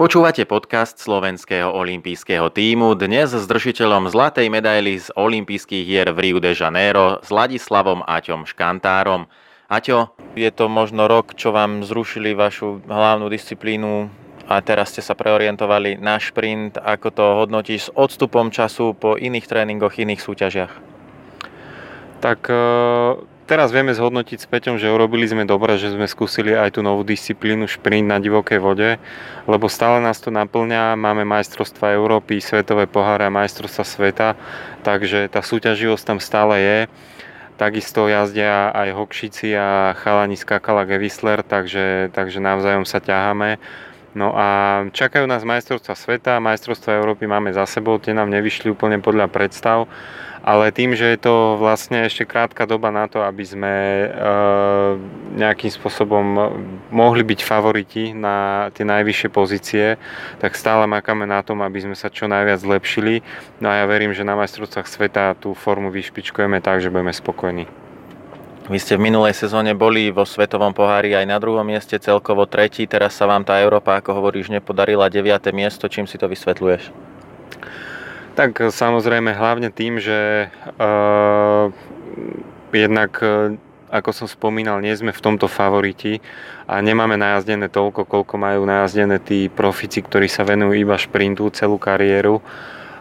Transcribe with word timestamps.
Počúvate 0.00 0.48
podcast 0.48 0.96
slovenského 0.96 1.76
olympijského 1.76 2.48
týmu 2.48 2.96
dnes 2.96 3.36
s 3.36 3.44
držiteľom 3.44 4.08
zlatej 4.08 4.48
medaily 4.48 4.96
z 4.96 5.12
olympijských 5.12 5.84
hier 5.84 6.08
v 6.16 6.24
Rio 6.24 6.40
de 6.40 6.56
Janeiro 6.56 7.20
s 7.20 7.28
Ladislavom 7.28 8.00
Aťom 8.08 8.48
Škantárom. 8.48 9.28
Aťo, 9.68 10.16
je 10.32 10.48
to 10.56 10.72
možno 10.72 11.04
rok, 11.04 11.36
čo 11.36 11.52
vám 11.52 11.84
zrušili 11.84 12.32
vašu 12.32 12.80
hlavnú 12.88 13.28
disciplínu 13.28 14.08
a 14.48 14.64
teraz 14.64 14.96
ste 14.96 15.04
sa 15.04 15.12
preorientovali 15.12 16.00
na 16.00 16.16
šprint. 16.16 16.80
Ako 16.80 17.12
to 17.12 17.24
hodnotíš 17.44 17.92
s 17.92 17.92
odstupom 17.92 18.48
času 18.48 18.96
po 18.96 19.20
iných 19.20 19.44
tréningoch, 19.52 20.00
iných 20.00 20.24
súťažiach? 20.24 20.72
Tak 22.24 22.40
teraz 23.50 23.74
vieme 23.74 23.90
zhodnotiť 23.90 24.38
s 24.38 24.46
Peťom, 24.46 24.78
že 24.78 24.86
urobili 24.86 25.26
sme 25.26 25.42
dobre, 25.42 25.74
že 25.74 25.90
sme 25.90 26.06
skúsili 26.06 26.54
aj 26.54 26.78
tú 26.78 26.86
novú 26.86 27.02
disciplínu 27.02 27.66
šprint 27.66 28.06
na 28.06 28.22
divokej 28.22 28.62
vode, 28.62 28.94
lebo 29.50 29.66
stále 29.66 29.98
nás 29.98 30.22
to 30.22 30.30
naplňa, 30.30 30.94
máme 30.94 31.26
majstrovstva 31.26 31.98
Európy, 31.98 32.38
svetové 32.38 32.86
poháre 32.86 33.26
a 33.26 33.34
majstrovstva 33.34 33.82
sveta, 33.82 34.28
takže 34.86 35.26
tá 35.26 35.42
súťaživosť 35.42 36.04
tam 36.06 36.18
stále 36.22 36.62
je. 36.62 36.78
Takisto 37.58 38.06
jazdia 38.06 38.70
aj 38.70 38.94
Hokšici 38.94 39.50
a 39.58 39.98
chalani 39.98 40.38
skakala 40.38 40.86
Gevisler, 40.86 41.42
takže, 41.42 42.14
takže 42.14 42.38
navzájom 42.38 42.86
sa 42.86 43.02
ťaháme. 43.02 43.58
No 44.14 44.30
a 44.30 44.46
čakajú 44.94 45.26
nás 45.26 45.42
majstrovstva 45.42 45.98
sveta, 45.98 46.38
majstrovstva 46.38 47.02
Európy 47.02 47.26
máme 47.26 47.50
za 47.50 47.66
sebou, 47.66 47.98
tie 47.98 48.14
nám 48.14 48.30
nevyšli 48.30 48.70
úplne 48.70 49.02
podľa 49.02 49.26
predstav 49.26 49.90
ale 50.40 50.72
tým, 50.72 50.96
že 50.96 51.04
je 51.04 51.18
to 51.20 51.60
vlastne 51.60 52.08
ešte 52.08 52.24
krátka 52.24 52.64
doba 52.64 52.88
na 52.88 53.04
to, 53.12 53.20
aby 53.20 53.44
sme 53.44 53.74
e, 53.76 54.06
nejakým 55.36 55.68
spôsobom 55.68 56.24
mohli 56.88 57.22
byť 57.24 57.40
favoriti 57.44 58.16
na 58.16 58.68
tie 58.72 58.88
najvyššie 58.88 59.28
pozície, 59.28 60.00
tak 60.40 60.56
stále 60.56 60.88
makáme 60.88 61.28
na 61.28 61.44
tom, 61.44 61.60
aby 61.60 61.84
sme 61.84 61.96
sa 61.96 62.08
čo 62.08 62.24
najviac 62.24 62.56
zlepšili. 62.64 63.20
No 63.60 63.68
a 63.68 63.84
ja 63.84 63.84
verím, 63.84 64.16
že 64.16 64.24
na 64.24 64.32
majstrovstvách 64.36 64.88
sveta 64.88 65.36
tú 65.36 65.52
formu 65.52 65.92
vyšpičkujeme 65.92 66.64
tak, 66.64 66.80
že 66.80 66.88
budeme 66.88 67.12
spokojní. 67.12 67.68
Vy 68.70 68.78
ste 68.78 68.94
v 68.94 69.10
minulej 69.10 69.34
sezóne 69.34 69.74
boli 69.74 70.14
vo 70.14 70.22
Svetovom 70.22 70.70
pohári 70.70 71.10
aj 71.10 71.26
na 71.26 71.42
druhom 71.42 71.66
mieste, 71.66 71.98
celkovo 71.98 72.46
tretí, 72.46 72.86
teraz 72.86 73.18
sa 73.18 73.26
vám 73.26 73.42
tá 73.42 73.58
Európa, 73.58 73.98
ako 73.98 74.22
hovoríš, 74.22 74.46
nepodarila 74.46 75.10
9. 75.10 75.42
miesto, 75.50 75.90
čím 75.90 76.06
si 76.06 76.14
to 76.14 76.30
vysvetľuješ? 76.30 76.94
Tak 78.38 78.72
samozrejme 78.72 79.36
hlavne 79.36 79.68
tým, 79.68 80.00
že 80.00 80.48
uh, 80.78 81.68
jednak 82.72 83.12
uh, 83.20 83.54
ako 83.90 84.10
som 84.14 84.26
spomínal, 84.30 84.78
nie 84.78 84.94
sme 84.94 85.10
v 85.10 85.20
tomto 85.20 85.50
favoriti 85.50 86.22
a 86.70 86.78
nemáme 86.78 87.18
najazdené 87.18 87.66
toľko, 87.66 88.06
koľko 88.06 88.34
majú 88.38 88.62
najazdené 88.62 89.18
tí 89.18 89.50
profici, 89.50 90.00
ktorí 90.00 90.30
sa 90.30 90.46
venujú 90.46 90.78
iba 90.78 90.94
šprintu 90.94 91.50
celú 91.50 91.76
kariéru. 91.76 92.38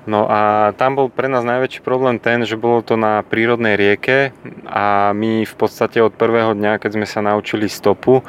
No 0.10 0.26
a 0.26 0.74
tam 0.74 0.98
bol 0.98 1.08
pre 1.14 1.30
nás 1.30 1.46
najväčší 1.46 1.86
problém 1.86 2.18
ten, 2.18 2.42
že 2.42 2.58
bolo 2.58 2.82
to 2.82 2.98
na 2.98 3.22
prírodnej 3.22 3.78
rieke 3.78 4.34
a 4.66 5.14
my 5.14 5.46
v 5.46 5.56
podstate 5.56 6.02
od 6.02 6.18
prvého 6.18 6.58
dňa, 6.58 6.82
keď 6.82 6.92
sme 6.98 7.06
sa 7.06 7.22
naučili 7.22 7.70
stopu, 7.70 8.26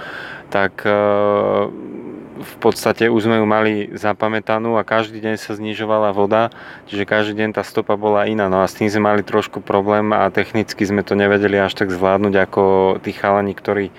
tak 0.52 0.84
v 2.41 2.55
podstate 2.58 3.12
už 3.12 3.28
sme 3.28 3.36
ju 3.38 3.46
mali 3.46 3.72
zapamätanú 3.92 4.80
a 4.80 4.88
každý 4.88 5.20
deň 5.20 5.36
sa 5.36 5.52
znižovala 5.52 6.16
voda, 6.16 6.48
čiže 6.88 7.05
každý 7.05 7.44
deň 7.44 7.50
tá 7.55 7.62
stopa 7.62 8.00
bola 8.00 8.24
iná. 8.24 8.48
No 8.48 8.64
a 8.64 8.70
s 8.70 8.77
tým 8.77 8.88
sme 8.88 9.12
mali 9.12 9.22
trošku 9.22 9.60
problém 9.60 10.10
a 10.16 10.32
technicky 10.32 10.82
sme 10.82 11.05
to 11.05 11.12
nevedeli 11.12 11.60
až 11.60 11.77
tak 11.77 11.92
zvládnuť 11.92 12.34
ako 12.48 12.62
tí 13.05 13.12
chalani, 13.12 13.52
ktorí 13.52 13.86
e, 13.88 13.94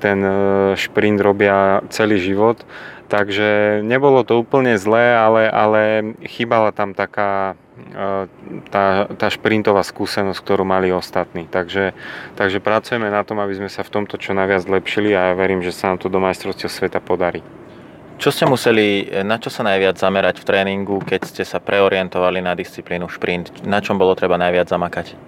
ten 0.00 0.18
e, 0.24 0.32
šprint 0.74 1.20
robia 1.20 1.84
celý 1.92 2.18
život. 2.18 2.64
Takže 3.12 3.80
nebolo 3.84 4.24
to 4.24 4.40
úplne 4.40 4.80
zlé, 4.80 5.12
ale, 5.14 5.46
ale 5.46 5.82
chýbala 6.24 6.72
tam 6.72 6.96
taká 6.96 7.54
tá, 8.70 9.10
tá 9.10 9.26
šprintová 9.30 9.82
skúsenosť, 9.82 10.38
ktorú 10.38 10.62
mali 10.62 10.94
ostatní. 10.94 11.50
Takže, 11.50 11.90
takže 12.38 12.62
pracujeme 12.62 13.10
na 13.10 13.26
tom, 13.26 13.42
aby 13.42 13.58
sme 13.58 13.70
sa 13.70 13.82
v 13.82 13.90
tomto 13.90 14.14
čo 14.14 14.30
najviac 14.30 14.62
zlepšili 14.62 15.10
a 15.14 15.30
ja 15.30 15.34
verím, 15.34 15.62
že 15.62 15.74
sa 15.74 15.90
nám 15.90 15.98
to 15.98 16.06
do 16.06 16.22
majstrovstiev 16.22 16.70
sveta 16.70 17.02
podarí. 17.02 17.42
Čo 18.14 18.30
ste 18.30 18.46
museli, 18.46 19.10
na 19.26 19.42
čo 19.42 19.50
sa 19.50 19.66
najviac 19.66 19.98
zamerať 19.98 20.38
v 20.38 20.46
tréningu, 20.46 21.02
keď 21.02 21.26
ste 21.26 21.42
sa 21.42 21.58
preorientovali 21.58 22.38
na 22.38 22.54
disciplínu 22.54 23.10
šprint? 23.10 23.66
Na 23.66 23.82
čom 23.82 23.98
bolo 23.98 24.14
treba 24.14 24.38
najviac 24.38 24.70
zamakať? 24.70 25.18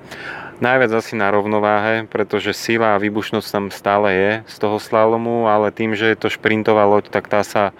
Najviac 0.62 0.94
asi 0.94 1.18
na 1.18 1.28
rovnováhe, 1.34 2.06
pretože 2.06 2.54
sila 2.54 2.94
a 2.94 3.02
výbušnosť 3.02 3.48
tam 3.50 3.64
stále 3.74 4.08
je 4.14 4.32
z 4.46 4.56
toho 4.56 4.78
slalomu, 4.78 5.50
ale 5.50 5.74
tým, 5.74 5.98
že 5.98 6.14
je 6.14 6.16
to 6.16 6.32
šprintová 6.32 6.86
loď, 6.86 7.10
tak 7.10 7.26
tá 7.26 7.42
sa 7.42 7.74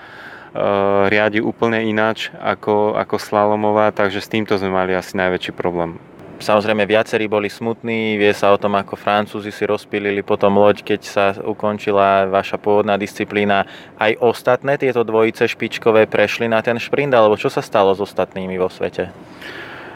riadi 1.12 1.44
úplne 1.44 1.84
ináč 1.84 2.32
ako, 2.40 2.96
ako 2.96 3.16
slalomová, 3.20 3.92
takže 3.92 4.24
s 4.24 4.32
týmto 4.32 4.56
sme 4.56 4.72
mali 4.72 4.96
asi 4.96 5.14
najväčší 5.16 5.52
problém. 5.52 6.00
Samozrejme 6.36 6.84
viacerí 6.84 7.32
boli 7.32 7.48
smutní, 7.48 8.20
vie 8.20 8.28
sa 8.36 8.52
o 8.52 8.60
tom, 8.60 8.76
ako 8.76 8.92
Francúzi 8.92 9.48
si 9.48 9.64
rozpilili 9.64 10.20
potom 10.20 10.60
loď, 10.60 10.84
keď 10.84 11.00
sa 11.00 11.32
ukončila 11.32 12.28
vaša 12.28 12.60
pôvodná 12.60 13.00
disciplína. 13.00 13.64
Aj 13.96 14.12
ostatné 14.20 14.76
tieto 14.76 15.00
dvojice 15.00 15.48
špičkové 15.48 16.04
prešli 16.04 16.44
na 16.44 16.60
ten 16.60 16.76
šprint, 16.76 17.16
alebo 17.16 17.40
čo 17.40 17.48
sa 17.48 17.64
stalo 17.64 17.96
s 17.96 18.04
ostatnými 18.04 18.60
vo 18.60 18.68
svete? 18.68 19.08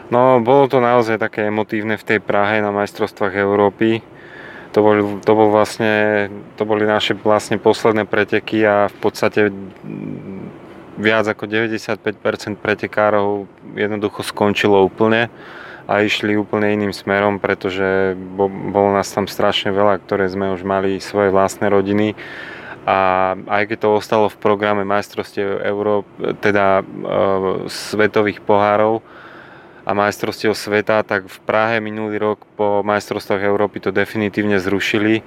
No, 0.09 0.41
bolo 0.41 0.65
to 0.65 0.81
naozaj 0.81 1.21
také 1.21 1.45
emotívne 1.47 1.95
v 1.95 2.03
tej 2.03 2.19
Prahe 2.19 2.57
na 2.59 2.73
majstrovstvách 2.73 3.37
Európy. 3.37 4.01
To 4.71 4.79
boli, 4.79 5.01
to 5.19 5.31
bol 5.35 5.51
vlastne, 5.51 6.27
to 6.55 6.63
boli 6.63 6.87
naše 6.87 7.11
vlastne 7.11 7.59
posledné 7.59 8.07
preteky 8.07 8.63
a 8.63 8.87
v 8.87 8.97
podstate 9.03 9.51
viac 10.95 11.25
ako 11.27 11.43
95% 11.49 11.99
pretekárov 12.55 13.51
jednoducho 13.75 14.23
skončilo 14.23 14.79
úplne 14.79 15.27
a 15.91 16.07
išli 16.07 16.39
úplne 16.39 16.71
iným 16.71 16.95
smerom, 16.95 17.41
pretože 17.41 18.15
bolo 18.37 18.95
nás 18.95 19.11
tam 19.11 19.27
strašne 19.27 19.75
veľa, 19.75 19.99
ktoré 20.07 20.31
sme 20.31 20.55
už 20.55 20.63
mali 20.63 21.03
svoje 21.03 21.33
vlastné 21.35 21.67
rodiny. 21.67 22.15
A 22.87 23.33
aj 23.35 23.63
keď 23.69 23.77
to 23.77 23.97
ostalo 23.99 24.25
v 24.31 24.41
programe 24.41 24.87
majstrovstiev 24.87 25.61
Euró, 25.67 26.01
teda 26.41 26.81
e, 26.81 26.83
svetových 27.69 28.41
pohárov 28.41 29.05
a 29.91 29.97
majstrovstiev 30.07 30.55
sveta, 30.55 31.03
tak 31.03 31.27
v 31.27 31.37
Prahe 31.43 31.83
minulý 31.83 32.15
rok 32.15 32.47
po 32.55 32.79
majstrovstvách 32.87 33.43
Európy 33.43 33.83
to 33.83 33.91
definitívne 33.91 34.55
zrušili 34.55 35.19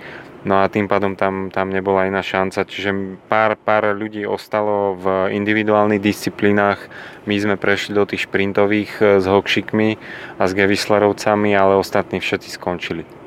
No 0.44 0.60
a 0.60 0.69
tým 0.69 0.84
pádom 0.84 1.16
tam, 1.16 1.48
tam 1.48 1.72
nebola 1.72 2.04
iná 2.04 2.20
šanca. 2.20 2.69
Čiže 2.69 3.16
pár, 3.32 3.56
pár 3.56 3.97
ľudí 3.97 4.28
ostalo 4.28 4.92
v 4.92 5.32
individuálnych 5.32 6.04
disciplínach. 6.04 6.84
My 7.25 7.41
sme 7.41 7.56
prešli 7.56 7.97
do 7.97 8.04
tých 8.04 8.28
šprintových 8.28 8.92
eh, 9.00 9.04
s 9.19 9.26
Hokšikmi 9.26 9.97
a 10.36 10.44
s 10.44 10.52
Gevislerovcami, 10.52 11.56
ale 11.56 11.81
ostatní 11.81 12.20
všetci 12.20 12.60
skončili 12.60 13.24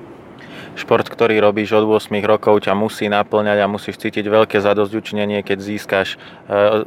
šport, 0.77 1.09
ktorý 1.09 1.41
robíš 1.41 1.73
od 1.73 1.89
8 1.89 2.13
rokov, 2.21 2.69
ťa 2.69 2.77
musí 2.77 3.09
naplňať 3.09 3.57
a 3.59 3.67
musíš 3.67 3.97
cítiť 3.97 4.29
veľké 4.29 4.61
zadozďučnenie, 4.61 5.41
keď 5.41 5.57
získaš 5.57 6.15
e, 6.15 6.17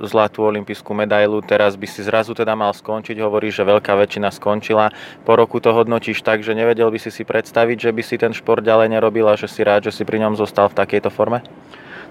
zlatú 0.06 0.46
olympijskú 0.46 0.94
medailu. 0.94 1.42
Teraz 1.42 1.74
by 1.74 1.90
si 1.90 2.06
zrazu 2.06 2.30
teda 2.32 2.54
mal 2.54 2.70
skončiť, 2.70 3.18
hovoríš, 3.18 3.60
že 3.60 3.64
veľká 3.66 3.92
väčšina 3.98 4.30
skončila. 4.30 4.94
Po 5.26 5.34
roku 5.34 5.58
to 5.58 5.74
hodnotíš 5.74 6.22
tak, 6.22 6.46
že 6.46 6.54
nevedel 6.54 6.88
by 6.88 7.02
si 7.02 7.10
si 7.10 7.26
predstaviť, 7.26 7.76
že 7.76 7.90
by 7.90 8.02
si 8.06 8.16
ten 8.16 8.30
šport 8.30 8.62
ďalej 8.62 8.94
nerobil 8.94 9.26
a 9.26 9.34
že 9.34 9.50
si 9.50 9.66
rád, 9.66 9.90
že 9.90 9.92
si 9.92 10.06
pri 10.06 10.22
ňom 10.22 10.38
zostal 10.38 10.70
v 10.70 10.78
takejto 10.78 11.10
forme? 11.10 11.42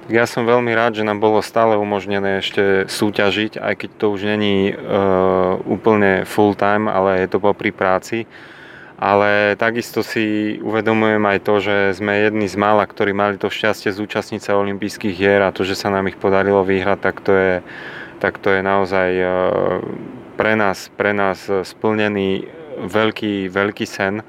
Ja 0.10 0.26
som 0.26 0.44
veľmi 0.44 0.74
rád, 0.74 0.98
že 0.98 1.06
nám 1.06 1.22
bolo 1.22 1.38
stále 1.46 1.78
umožnené 1.78 2.42
ešte 2.42 2.90
súťažiť, 2.90 3.62
aj 3.62 3.74
keď 3.78 3.90
to 3.96 4.06
už 4.10 4.26
není 4.26 4.74
e, 4.74 4.74
úplne 5.70 6.26
full 6.26 6.58
time, 6.58 6.90
ale 6.90 7.24
je 7.24 7.28
to 7.30 7.38
popri 7.38 7.70
práci 7.70 8.26
ale 9.00 9.56
takisto 9.56 10.04
si 10.04 10.60
uvedomujem 10.60 11.24
aj 11.24 11.40
to, 11.48 11.56
že 11.64 11.76
sme 11.96 12.20
jedni 12.20 12.52
z 12.52 12.60
mála, 12.60 12.84
ktorí 12.84 13.16
mali 13.16 13.40
to 13.40 13.48
šťastie 13.48 13.96
zúčastniť 13.96 14.44
sa 14.44 14.60
olympijských 14.60 15.16
hier 15.16 15.40
a 15.40 15.56
to, 15.56 15.64
že 15.64 15.80
sa 15.80 15.88
nám 15.88 16.12
ich 16.12 16.20
podarilo 16.20 16.68
vyhrať, 16.68 17.00
tak 17.00 17.24
to 17.24 17.32
je, 17.32 17.54
tak 18.20 18.44
to 18.44 18.52
je 18.52 18.60
naozaj 18.60 19.10
e, 19.16 19.26
pre 20.36 20.60
nás, 20.60 20.92
pre 21.00 21.16
nás 21.16 21.48
splnený 21.48 22.52
veľký, 22.84 23.48
veľký 23.48 23.88
sen. 23.88 24.20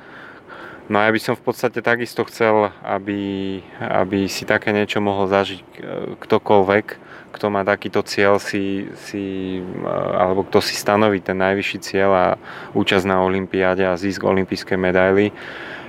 No 0.90 0.98
a 0.98 1.06
ja 1.06 1.14
by 1.14 1.20
som 1.22 1.38
v 1.38 1.46
podstate 1.46 1.78
takisto 1.87 2.26
chcel, 2.26 2.75
aby, 2.82 3.62
aby 3.78 4.26
si 4.26 4.42
také 4.42 4.75
niečo 4.75 4.98
mohol 4.98 5.31
zažiť 5.31 5.62
e, 5.62 5.78
ktokoľvek, 6.19 6.87
kto 7.31 7.46
má 7.46 7.62
takýto 7.62 8.02
cieľ 8.02 8.42
si, 8.42 8.90
si, 9.06 9.22
alebo 9.87 10.42
kto 10.42 10.58
si 10.58 10.75
stanoví 10.75 11.22
ten 11.22 11.38
najvyšší 11.38 11.78
cieľ 11.78 12.10
a 12.10 12.26
účasť 12.75 13.06
na 13.06 13.22
Olympiáde 13.22 13.87
a 13.87 13.94
zisk 13.94 14.26
olympijskej 14.26 14.75
medaily. 14.75 15.31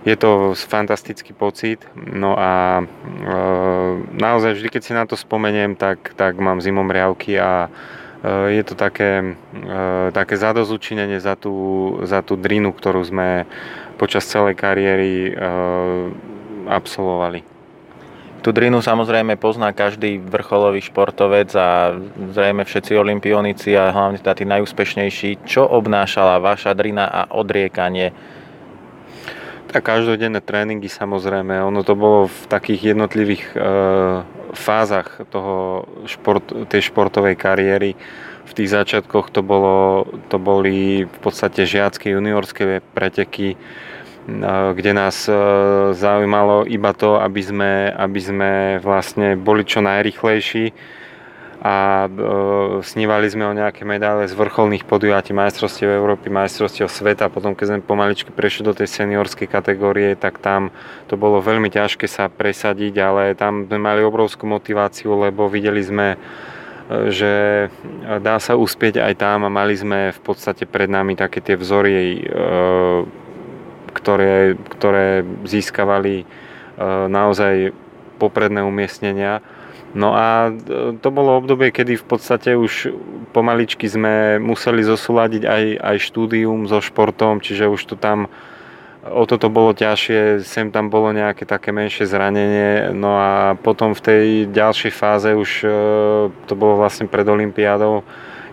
Je 0.06 0.14
to 0.18 0.54
fantastický 0.54 1.34
pocit, 1.34 1.82
no 1.98 2.38
a 2.38 2.82
e, 2.82 2.84
naozaj 4.22 4.54
vždy, 4.58 4.70
keď 4.70 4.82
si 4.86 4.94
na 4.94 5.10
to 5.10 5.18
spomeniem, 5.18 5.74
tak, 5.74 6.14
tak 6.14 6.38
mám 6.38 6.62
zimom 6.62 6.90
riavky 6.90 7.42
a 7.42 7.70
e, 8.22 8.54
je 8.54 8.64
to 8.66 8.78
také, 8.78 9.34
e, 9.50 10.14
také 10.14 10.38
zadozučinenie 10.38 11.18
za 11.18 11.34
tú, 11.34 11.54
za 12.06 12.22
tú 12.22 12.38
drinu, 12.38 12.70
ktorú 12.70 13.02
sme 13.02 13.50
počas 14.02 14.26
celej 14.26 14.58
kariéry 14.58 15.30
e, 15.30 15.32
absolvovali. 16.66 17.46
Tu 18.42 18.50
drinu 18.50 18.82
samozrejme 18.82 19.38
pozná 19.38 19.70
každý 19.70 20.18
vrcholový 20.18 20.82
športovec 20.82 21.54
a 21.54 21.94
zrejme 22.34 22.66
všetci 22.66 22.98
olimpionici 22.98 23.78
a 23.78 23.94
hlavne 23.94 24.18
teda 24.18 24.34
tí 24.34 24.50
najúspešnejší. 24.50 25.46
Čo 25.46 25.70
obnášala 25.70 26.42
vaša 26.42 26.74
drina 26.74 27.06
a 27.06 27.30
odriekanie? 27.30 28.10
Tak 29.70 29.86
každodenné 29.86 30.42
tréningy 30.42 30.90
samozrejme. 30.90 31.62
Ono 31.62 31.86
to 31.86 31.94
bolo 31.94 32.26
v 32.26 32.42
takých 32.50 32.98
jednotlivých 32.98 33.46
e, 33.54 33.58
fázach 34.58 35.22
toho 35.30 35.86
šport, 36.10 36.42
tej 36.66 36.82
športovej 36.90 37.38
kariéry. 37.38 37.94
V 38.52 38.58
tých 38.60 38.76
začiatkoch 38.76 39.32
to, 39.32 39.40
bolo, 39.40 40.04
to 40.28 40.36
boli 40.36 41.08
v 41.08 41.20
podstate 41.24 41.64
žiacké 41.64 42.12
juniorské 42.12 42.84
preteky, 42.92 43.56
kde 44.76 44.92
nás 44.92 45.26
e, 45.26 45.34
zaujímalo 45.96 46.68
iba 46.68 46.92
to, 46.94 47.18
aby 47.18 47.42
sme, 47.42 47.72
aby 47.90 48.20
sme 48.22 48.52
vlastne 48.84 49.40
boli 49.40 49.66
čo 49.66 49.82
najrychlejší 49.82 50.76
a 51.62 52.06
e, 52.06 52.82
snívali 52.82 53.30
sme 53.30 53.46
o 53.46 53.54
nejaké 53.54 53.86
medále 53.86 54.26
z 54.26 54.34
vrcholných 54.34 54.82
podujatí 54.82 55.30
majstrovstiev 55.30 55.94
Európy, 55.94 56.34
majstrovstiev 56.34 56.90
sveta. 56.90 57.30
Potom, 57.30 57.54
keď 57.54 57.66
sme 57.78 57.86
pomaličky 57.86 58.34
prešli 58.34 58.66
do 58.66 58.74
tej 58.74 58.90
seniorskej 58.90 59.46
kategórie, 59.46 60.18
tak 60.18 60.42
tam 60.42 60.74
to 61.06 61.22
bolo 61.22 61.38
veľmi 61.38 61.70
ťažké 61.70 62.10
sa 62.10 62.34
presadiť, 62.34 62.94
ale 62.98 63.38
tam 63.38 63.70
sme 63.70 63.78
mali 63.78 64.02
obrovskú 64.02 64.50
motiváciu, 64.50 65.14
lebo 65.14 65.46
videli 65.46 65.86
sme, 65.86 66.08
e, 66.14 66.18
že 67.14 67.68
dá 68.20 68.36
sa 68.42 68.60
uspieť 68.60 69.00
aj 69.00 69.14
tam 69.22 69.48
a 69.48 69.54
mali 69.54 69.78
sme 69.78 70.12
v 70.12 70.20
podstate 70.20 70.68
pred 70.68 70.92
nami 70.92 71.16
také 71.16 71.40
tie 71.40 71.56
vzory 71.56 72.26
ktoré, 73.94 74.56
ktoré 74.72 75.28
získavali 75.44 76.24
e, 76.24 76.26
naozaj 77.12 77.76
popredné 78.18 78.64
umiestnenia. 78.64 79.44
No 79.92 80.16
a 80.16 80.50
e, 80.50 80.96
to 80.98 81.10
bolo 81.12 81.38
obdobie, 81.38 81.70
kedy 81.70 82.00
v 82.00 82.06
podstate 82.08 82.56
už 82.56 82.96
pomaličky 83.36 83.86
sme 83.88 84.40
museli 84.40 84.82
zosúľadiť 84.88 85.44
aj, 85.44 85.64
aj 85.80 85.98
štúdium 86.00 86.66
so 86.72 86.80
športom, 86.80 87.44
čiže 87.44 87.68
už 87.68 87.82
to 87.84 87.96
tam 88.00 88.32
o 89.02 89.26
toto 89.26 89.50
bolo 89.50 89.74
ťažšie, 89.74 90.46
sem 90.46 90.70
tam 90.70 90.94
bolo 90.94 91.10
nejaké 91.10 91.50
také 91.50 91.74
menšie 91.74 92.06
zranenie, 92.06 92.94
no 92.94 93.18
a 93.18 93.58
potom 93.58 93.98
v 93.98 94.02
tej 94.02 94.26
ďalšej 94.54 94.92
fáze 94.94 95.34
už 95.34 95.66
e, 95.66 95.70
to 96.46 96.54
bolo 96.54 96.78
vlastne 96.78 97.10
pred 97.10 97.26
Olympiádou, 97.26 98.06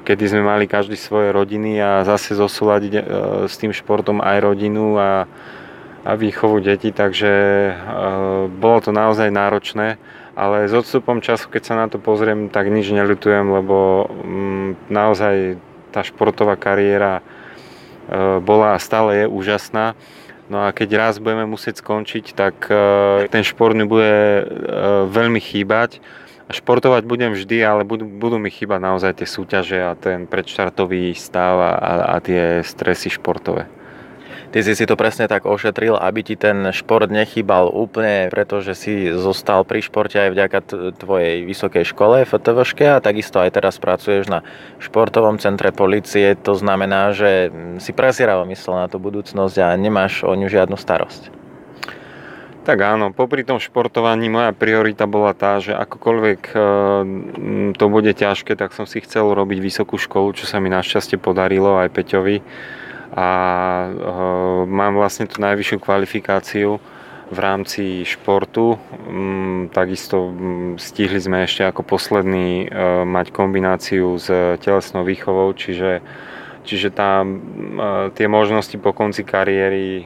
kedy 0.09 0.25
sme 0.25 0.41
mali 0.49 0.65
každý 0.65 0.97
svoje 0.97 1.37
rodiny 1.37 1.77
a 1.77 2.01
zase 2.09 2.33
zosúľadiť 2.33 2.93
e, 2.97 3.03
s 3.45 3.61
tým 3.61 3.77
športom 3.77 4.25
aj 4.25 4.39
rodinu 4.41 4.97
a, 4.97 5.29
a 6.09 6.13
výchovu 6.17 6.65
detí, 6.65 6.97
takže 6.97 7.29
e, 7.29 7.73
bolo 8.49 8.79
to 8.81 8.89
naozaj 8.89 9.29
náročné, 9.29 10.01
ale 10.33 10.65
s 10.65 10.73
odstupom 10.73 11.21
času, 11.21 11.53
keď 11.53 11.63
sa 11.63 11.75
na 11.77 11.93
to 11.93 12.01
pozriem, 12.01 12.49
tak 12.49 12.73
nič 12.73 12.89
neľutujem, 12.89 13.53
lebo 13.53 14.09
mm, 14.09 14.69
naozaj 14.89 15.61
tá 15.93 16.01
športová 16.01 16.57
kariéra 16.57 17.21
bola 18.41 18.73
a 18.73 18.81
stále 18.81 19.25
je 19.25 19.27
úžasná. 19.29 19.93
No 20.49 20.65
a 20.65 20.73
keď 20.73 20.89
raz 20.97 21.15
budeme 21.21 21.45
musieť 21.45 21.85
skončiť, 21.85 22.33
tak 22.33 22.73
ten 23.29 23.45
šport 23.45 23.77
mi 23.77 23.85
bude 23.85 24.49
veľmi 25.13 25.41
chýbať 25.45 26.01
Športovať 26.49 27.05
budem 27.05 27.37
vždy, 27.37 27.61
ale 27.61 27.85
budú, 27.85 28.09
budú 28.09 28.41
mi 28.41 28.49
chýbať 28.49 28.81
naozaj 28.81 29.21
tie 29.21 29.29
súťaže 29.29 29.79
a 29.85 29.93
ten 29.93 30.25
predštartový 30.25 31.13
stav 31.13 31.61
a, 31.61 31.73
a 32.09 32.25
tie 32.25 32.65
stresy 32.65 33.13
športové. 33.13 33.69
Ty 34.49 34.65
si 34.65 34.73
si 34.73 34.89
to 34.89 34.97
presne 34.97 35.29
tak 35.29 35.45
ošetril, 35.45 35.93
aby 36.01 36.25
ti 36.25 36.33
ten 36.33 36.73
šport 36.73 37.13
nechýbal 37.13 37.69
úplne, 37.69 38.33
pretože 38.33 38.73
si 38.73 39.13
zostal 39.13 39.61
pri 39.69 39.85
športe 39.85 40.17
aj 40.17 40.33
vďaka 40.33 40.59
tvojej 40.97 41.45
vysokej 41.45 41.85
škole 41.85 42.25
FTVŠke 42.25 42.97
a 42.97 43.05
takisto 43.05 43.45
aj 43.45 43.61
teraz 43.61 43.77
pracuješ 43.77 44.33
na 44.33 44.41
športovom 44.81 45.37
centre 45.37 45.69
policie. 45.69 46.33
To 46.49 46.57
znamená, 46.57 47.13
že 47.13 47.53
si 47.77 47.93
prezieravo 47.93 48.49
myslel 48.49 48.81
na 48.81 48.89
tú 48.89 48.97
budúcnosť 48.97 49.57
a 49.61 49.77
nemáš 49.77 50.25
o 50.25 50.33
ňu 50.33 50.49
žiadnu 50.49 50.81
starosť. 50.81 51.29
Tak 52.65 52.85
áno, 52.85 53.13
popri 53.13 53.45
tom 53.45 53.61
športovaní 53.61 54.33
moja 54.33 54.53
priorita 54.57 55.05
bola 55.05 55.37
tá, 55.37 55.57
že 55.57 55.73
akokoľvek 55.73 56.41
e, 56.53 56.57
to 57.73 57.85
bude 57.89 58.13
ťažké, 58.13 58.61
tak 58.61 58.77
som 58.77 58.85
si 58.85 59.01
chcel 59.01 59.29
robiť 59.33 59.57
vysokú 59.57 59.97
školu, 59.97 60.37
čo 60.37 60.45
sa 60.45 60.61
mi 60.61 60.69
našťastie 60.69 61.17
podarilo 61.17 61.81
aj 61.81 61.89
Peťovi. 61.97 62.45
A 63.13 63.29
e, 63.87 63.91
mám 64.69 64.93
vlastne 64.97 65.25
tú 65.25 65.41
najvyššiu 65.41 65.79
kvalifikáciu 65.81 66.81
v 67.29 67.39
rámci 67.39 68.05
športu. 68.09 68.81
Mm, 69.09 69.73
takisto 69.73 70.33
mm, 70.33 70.81
stihli 70.81 71.21
sme 71.21 71.45
ešte 71.45 71.65
ako 71.65 71.85
posledný 71.85 72.65
e, 72.65 73.05
mať 73.05 73.33
kombináciu 73.33 74.17
s 74.17 74.29
telesnou 74.61 75.05
výchovou, 75.05 75.53
čiže, 75.57 76.01
čiže 76.65 76.93
tam 76.93 77.41
tie 78.13 78.27
možnosti 78.29 78.77
po 78.77 78.93
konci 78.93 79.25
kariéry 79.25 80.05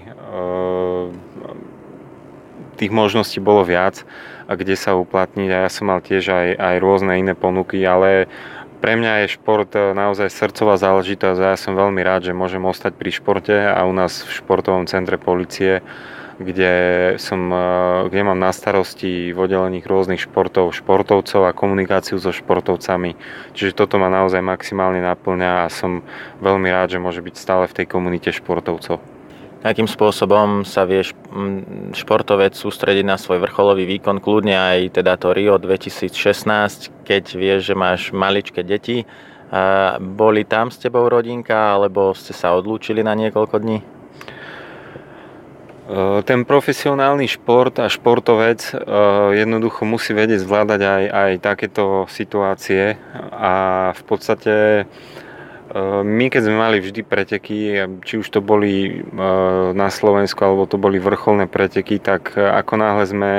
tých 2.83 2.91
možností 2.91 3.39
bolo 3.39 3.63
viac 3.63 4.03
a 4.51 4.59
kde 4.59 4.75
sa 4.75 4.99
uplatniť 4.99 5.49
a 5.55 5.63
ja 5.67 5.71
som 5.71 5.87
mal 5.87 6.03
tiež 6.03 6.25
aj, 6.35 6.49
aj 6.59 6.77
rôzne 6.83 7.15
iné 7.15 7.39
ponuky, 7.39 7.79
ale 7.87 8.27
pre 8.83 8.99
mňa 8.99 9.25
je 9.25 9.39
šport 9.39 9.71
e, 9.79 9.95
naozaj 9.95 10.27
srdcová 10.27 10.75
záležitosť 10.75 11.39
a 11.39 11.55
ja 11.55 11.59
som 11.59 11.79
veľmi 11.79 12.03
rád, 12.03 12.27
že 12.27 12.35
môžem 12.35 12.67
ostať 12.67 12.99
pri 12.99 13.15
športe 13.15 13.55
a 13.55 13.79
u 13.87 13.95
nás 13.95 14.27
v 14.27 14.31
športovom 14.43 14.91
centre 14.91 15.23
policie, 15.23 15.87
kde, 16.43 16.75
som, 17.23 17.39
e, 17.47 17.67
kde 18.11 18.27
mám 18.27 18.43
na 18.43 18.51
starosti 18.51 19.31
v 19.31 19.39
oddelených 19.39 19.87
rôznych 19.87 20.27
športov, 20.27 20.75
športovcov 20.75 21.47
a 21.47 21.55
komunikáciu 21.55 22.19
so 22.19 22.35
športovcami. 22.35 23.15
Čiže 23.55 23.79
toto 23.79 24.03
ma 24.03 24.11
naozaj 24.11 24.43
maximálne 24.43 24.99
naplňa 24.99 25.63
a 25.63 25.71
som 25.71 26.03
veľmi 26.43 26.67
rád, 26.67 26.99
že 26.99 26.99
môže 26.99 27.23
byť 27.23 27.35
stále 27.39 27.71
v 27.71 27.77
tej 27.79 27.87
komunite 27.87 28.35
športovcov 28.35 29.12
akým 29.63 29.87
spôsobom 29.87 30.67
sa 30.67 30.83
vieš 30.83 31.15
mm, 31.31 31.95
športovec 31.95 32.53
sústrediť 32.59 33.07
na 33.07 33.15
svoj 33.15 33.43
vrcholový 33.47 33.87
výkon, 33.87 34.19
kľudne 34.19 34.59
aj 34.59 34.99
teda 34.99 35.15
to 35.17 35.31
Rio 35.31 35.57
2016, 35.57 37.07
keď 37.07 37.25
vieš, 37.39 37.71
že 37.71 37.75
máš 37.79 38.11
maličké 38.11 38.67
deti. 38.67 39.07
Boli 40.01 40.49
tam 40.49 40.73
s 40.73 40.81
tebou 40.81 41.13
rodinka, 41.13 41.77
alebo 41.77 42.17
ste 42.17 42.33
sa 42.33 42.57
odlúčili 42.57 43.05
na 43.05 43.13
niekoľko 43.13 43.57
dní? 43.61 43.79
Ten 46.25 46.49
profesionálny 46.49 47.29
šport 47.29 47.77
a 47.77 47.91
športovec 47.91 48.65
jednoducho 49.37 49.85
musí 49.85 50.17
vedieť 50.17 50.41
zvládať 50.41 50.81
aj, 50.81 51.05
aj 51.11 51.33
takéto 51.45 52.09
situácie 52.09 52.97
a 53.29 53.55
v 53.93 54.03
podstate 54.09 54.55
my 56.05 56.29
keď 56.29 56.43
sme 56.45 56.57
mali 56.61 56.85
vždy 56.85 57.01
preteky, 57.01 57.81
či 58.05 58.15
už 58.21 58.29
to 58.29 58.45
boli 58.45 59.01
ehm, 59.01 59.73
na 59.73 59.89
Slovensku 59.89 60.45
alebo 60.45 60.69
to 60.69 60.77
boli 60.77 61.01
vrcholné 61.01 61.49
preteky, 61.49 61.97
tak 61.97 62.37
e, 62.37 62.45
ako 62.45 62.77
náhle 62.77 63.05
sme 63.09 63.33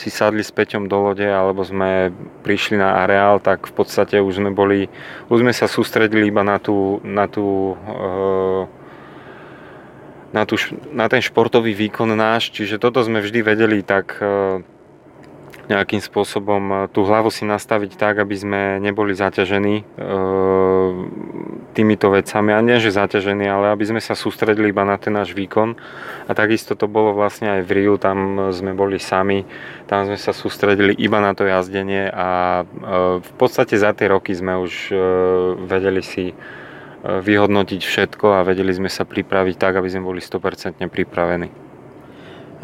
si 0.00 0.08
sadli 0.08 0.40
s 0.40 0.48
Peťom 0.48 0.88
do 0.88 0.96
lode 0.96 1.28
alebo 1.28 1.60
sme 1.60 2.08
prišli 2.40 2.80
na 2.80 3.04
areál, 3.04 3.36
tak 3.36 3.68
v 3.68 3.72
podstate 3.76 4.16
už 4.16 4.40
sme 4.40 4.50
boli, 4.56 4.88
už 5.28 5.44
sme 5.44 5.52
sa 5.52 5.68
sústredili 5.68 6.32
iba 6.32 6.40
na 6.40 6.56
tú, 6.56 7.04
na 7.04 7.28
tú 7.28 7.76
na, 10.34 10.42
tú, 10.48 10.58
na 10.90 11.06
ten 11.06 11.22
športový 11.22 11.76
výkon 11.76 12.10
náš, 12.10 12.50
čiže 12.50 12.82
toto 12.82 12.98
sme 13.06 13.22
vždy 13.22 13.38
vedeli 13.44 13.86
tak 13.86 14.18
nejakým 15.68 16.00
spôsobom 16.00 16.90
tú 16.92 17.06
hlavu 17.06 17.32
si 17.32 17.46
nastaviť 17.48 17.96
tak, 17.96 18.20
aby 18.20 18.36
sme 18.36 18.60
neboli 18.82 19.16
zaťažení 19.16 19.86
týmito 21.74 22.06
vecami. 22.08 22.54
A 22.54 22.62
nie, 22.62 22.78
že 22.78 22.94
zaťažení, 22.94 23.50
ale 23.50 23.74
aby 23.74 23.82
sme 23.82 23.98
sa 23.98 24.14
sústredili 24.14 24.70
iba 24.70 24.86
na 24.86 24.94
ten 24.94 25.10
náš 25.10 25.34
výkon. 25.34 25.74
A 26.24 26.32
takisto 26.32 26.78
to 26.78 26.86
bolo 26.86 27.10
vlastne 27.10 27.58
aj 27.58 27.66
v 27.66 27.70
Riu, 27.74 27.98
tam 27.98 28.48
sme 28.54 28.72
boli 28.72 29.02
sami, 29.02 29.42
tam 29.90 30.06
sme 30.06 30.16
sa 30.16 30.30
sústredili 30.30 30.94
iba 30.94 31.18
na 31.18 31.34
to 31.34 31.42
jazdenie 31.44 32.08
a 32.08 32.62
e, 32.62 33.20
v 33.20 33.32
podstate 33.34 33.74
za 33.74 33.90
tie 33.92 34.06
roky 34.06 34.32
sme 34.32 34.56
už 34.62 34.94
vedeli 35.66 36.00
si 36.00 36.30
vyhodnotiť 37.04 37.80
všetko 37.84 38.40
a 38.40 38.46
vedeli 38.48 38.72
sme 38.72 38.88
sa 38.88 39.04
pripraviť 39.04 39.56
tak, 39.60 39.76
aby 39.76 39.88
sme 39.92 40.08
boli 40.08 40.24
100% 40.24 40.80
pripravení. 40.88 41.52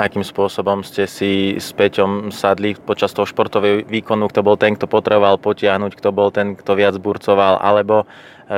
Akým 0.00 0.24
spôsobom 0.24 0.80
ste 0.80 1.04
si 1.04 1.60
s 1.60 1.76
Peťom 1.76 2.32
sadli 2.32 2.72
počas 2.72 3.12
toho 3.12 3.28
športového 3.28 3.84
výkonu, 3.84 4.32
kto 4.32 4.40
bol 4.40 4.56
ten, 4.56 4.72
kto 4.72 4.88
potreboval 4.88 5.36
potiahnuť, 5.36 5.92
kto 5.92 6.08
bol 6.08 6.32
ten, 6.32 6.56
kto 6.56 6.72
viac 6.72 6.96
burcoval, 6.96 7.60
alebo 7.60 8.00
e, 8.00 8.06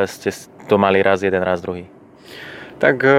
ste 0.09 0.33
to 0.69 0.81
mali 0.81 1.05
raz 1.05 1.21
jeden, 1.21 1.45
raz 1.45 1.61
druhý? 1.61 1.87
Tak 2.83 2.99
e, 3.07 3.15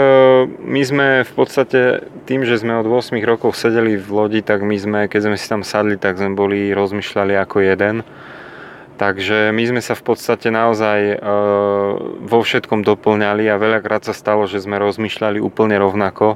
my 0.60 0.82
sme 0.84 1.08
v 1.24 1.34
podstate 1.40 2.04
tým, 2.28 2.44
že 2.44 2.60
sme 2.60 2.84
od 2.84 2.84
8 2.84 3.16
rokov 3.24 3.56
sedeli 3.56 3.96
v 3.96 4.10
lodi, 4.12 4.42
tak 4.44 4.60
my 4.60 4.76
sme, 4.76 5.00
keď 5.08 5.32
sme 5.32 5.38
si 5.40 5.48
tam 5.48 5.64
sadli, 5.64 5.96
tak 5.96 6.20
sme 6.20 6.36
boli, 6.36 6.76
rozmýšľali 6.76 7.32
ako 7.40 7.64
jeden. 7.64 8.04
Takže 9.00 9.56
my 9.56 9.64
sme 9.64 9.82
sa 9.82 9.96
v 9.96 10.04
podstate 10.04 10.52
naozaj 10.52 11.00
e, 11.00 11.18
vo 12.28 12.40
všetkom 12.44 12.84
doplňali 12.84 13.48
a 13.48 13.56
veľakrát 13.56 14.04
sa 14.04 14.12
stalo, 14.12 14.52
že 14.52 14.60
sme 14.60 14.84
rozmýšľali 14.84 15.40
úplne 15.40 15.80
rovnako. 15.80 16.36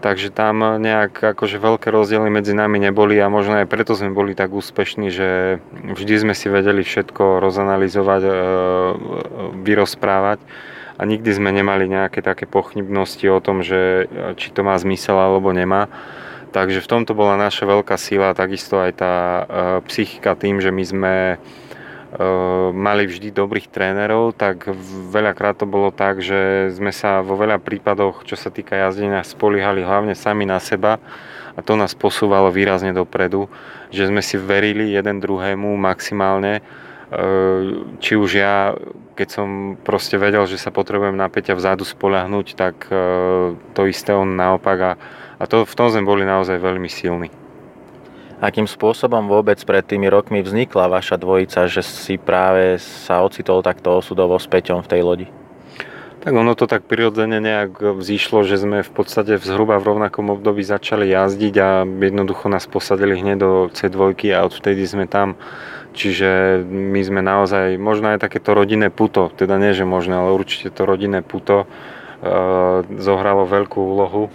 Takže 0.00 0.32
tam 0.32 0.80
nejak 0.80 1.36
akože 1.36 1.60
veľké 1.60 1.92
rozdiely 1.92 2.32
medzi 2.32 2.56
nami 2.56 2.80
neboli 2.80 3.20
a 3.20 3.28
možno 3.28 3.60
aj 3.60 3.68
preto 3.68 3.92
sme 3.92 4.16
boli 4.16 4.32
tak 4.32 4.48
úspešní, 4.48 5.12
že 5.12 5.60
vždy 5.92 6.24
sme 6.24 6.32
si 6.32 6.48
vedeli 6.48 6.80
všetko 6.80 7.36
rozanalizovať, 7.36 8.22
e, 8.24 8.32
vyrozprávať 9.60 10.40
a 10.96 11.02
nikdy 11.04 11.30
sme 11.36 11.52
nemali 11.52 11.84
nejaké 11.84 12.24
také 12.24 12.48
pochybnosti 12.48 13.28
o 13.28 13.44
tom, 13.44 13.60
že 13.60 14.08
či 14.40 14.48
to 14.56 14.64
má 14.64 14.72
zmysel 14.80 15.20
alebo 15.20 15.52
nemá. 15.52 15.92
Takže 16.50 16.80
v 16.80 16.90
tomto 16.90 17.12
bola 17.12 17.36
naša 17.36 17.68
veľká 17.68 17.94
sila, 18.00 18.32
takisto 18.32 18.80
aj 18.80 18.92
tá 18.96 19.14
e, 19.14 19.42
psychika 19.84 20.32
tým, 20.32 20.64
že 20.64 20.72
my 20.72 20.84
sme 20.84 21.14
mali 22.74 23.06
vždy 23.06 23.30
dobrých 23.30 23.70
trénerov, 23.70 24.34
tak 24.34 24.66
veľakrát 25.14 25.62
to 25.62 25.66
bolo 25.70 25.94
tak, 25.94 26.18
že 26.18 26.74
sme 26.74 26.90
sa 26.90 27.22
vo 27.22 27.38
veľa 27.38 27.62
prípadoch, 27.62 28.26
čo 28.26 28.34
sa 28.34 28.50
týka 28.50 28.74
jazdenia, 28.74 29.22
spoliehali 29.22 29.86
hlavne 29.86 30.18
sami 30.18 30.42
na 30.42 30.58
seba 30.58 30.98
a 31.54 31.60
to 31.62 31.78
nás 31.78 31.94
posúvalo 31.94 32.50
výrazne 32.50 32.90
dopredu, 32.90 33.46
že 33.94 34.10
sme 34.10 34.26
si 34.26 34.34
verili 34.34 34.90
jeden 34.90 35.22
druhému 35.22 35.78
maximálne, 35.78 36.62
či 38.02 38.12
už 38.14 38.30
ja, 38.38 38.74
keď 39.18 39.28
som 39.30 39.48
proste 39.78 40.14
vedel, 40.14 40.46
že 40.46 40.58
sa 40.58 40.74
potrebujem 40.74 41.14
na 41.14 41.30
Peťa 41.30 41.58
vzadu 41.58 41.82
spoľahnúť, 41.86 42.46
tak 42.54 42.86
to 43.74 43.80
isté 43.86 44.14
on 44.14 44.34
naopak 44.34 44.78
a, 44.82 44.92
a 45.38 45.44
to, 45.46 45.62
v 45.66 45.74
tom 45.78 45.90
sme 45.90 46.06
boli 46.06 46.22
naozaj 46.22 46.58
veľmi 46.58 46.90
silní. 46.90 47.49
Akým 48.40 48.64
spôsobom 48.64 49.28
vôbec 49.28 49.60
pred 49.68 49.84
tými 49.84 50.08
rokmi 50.08 50.40
vznikla 50.40 50.88
vaša 50.88 51.20
dvojica, 51.20 51.68
že 51.68 51.84
si 51.84 52.16
práve 52.16 52.80
sa 52.80 53.20
ocitol 53.20 53.60
takto 53.60 54.00
osudovo 54.00 54.40
s 54.40 54.48
Peťom 54.48 54.80
v 54.80 54.90
tej 54.90 55.02
lodi? 55.04 55.28
Tak 56.20 56.32
ono 56.32 56.52
to 56.56 56.64
tak 56.64 56.84
prirodzene 56.84 57.36
nejak 57.40 58.00
vzýšlo, 58.00 58.44
že 58.44 58.60
sme 58.60 58.84
v 58.84 58.92
podstate 58.92 59.36
v 59.36 59.44
zhruba 59.44 59.76
v 59.76 59.92
rovnakom 59.92 60.32
období 60.32 60.60
začali 60.64 61.08
jazdiť 61.08 61.54
a 61.60 61.68
jednoducho 61.84 62.48
nás 62.48 62.64
posadili 62.64 63.20
hneď 63.20 63.36
do 63.40 63.50
C2 63.72 64.16
a 64.32 64.44
odvtedy 64.44 64.84
sme 64.88 65.04
tam. 65.04 65.36
Čiže 65.92 66.60
my 66.64 67.00
sme 67.04 67.20
naozaj, 67.20 67.76
možno 67.76 68.12
aj 68.12 68.24
takéto 68.24 68.56
rodinné 68.56 68.88
puto, 68.88 69.32
teda 69.32 69.60
nie 69.60 69.76
že 69.76 69.88
možno, 69.88 70.24
ale 70.24 70.36
určite 70.36 70.72
to 70.72 70.84
rodinné 70.84 71.24
puto 71.24 71.64
e, 71.64 71.66
zohralo 73.00 73.48
veľkú 73.48 73.80
úlohu 73.80 74.32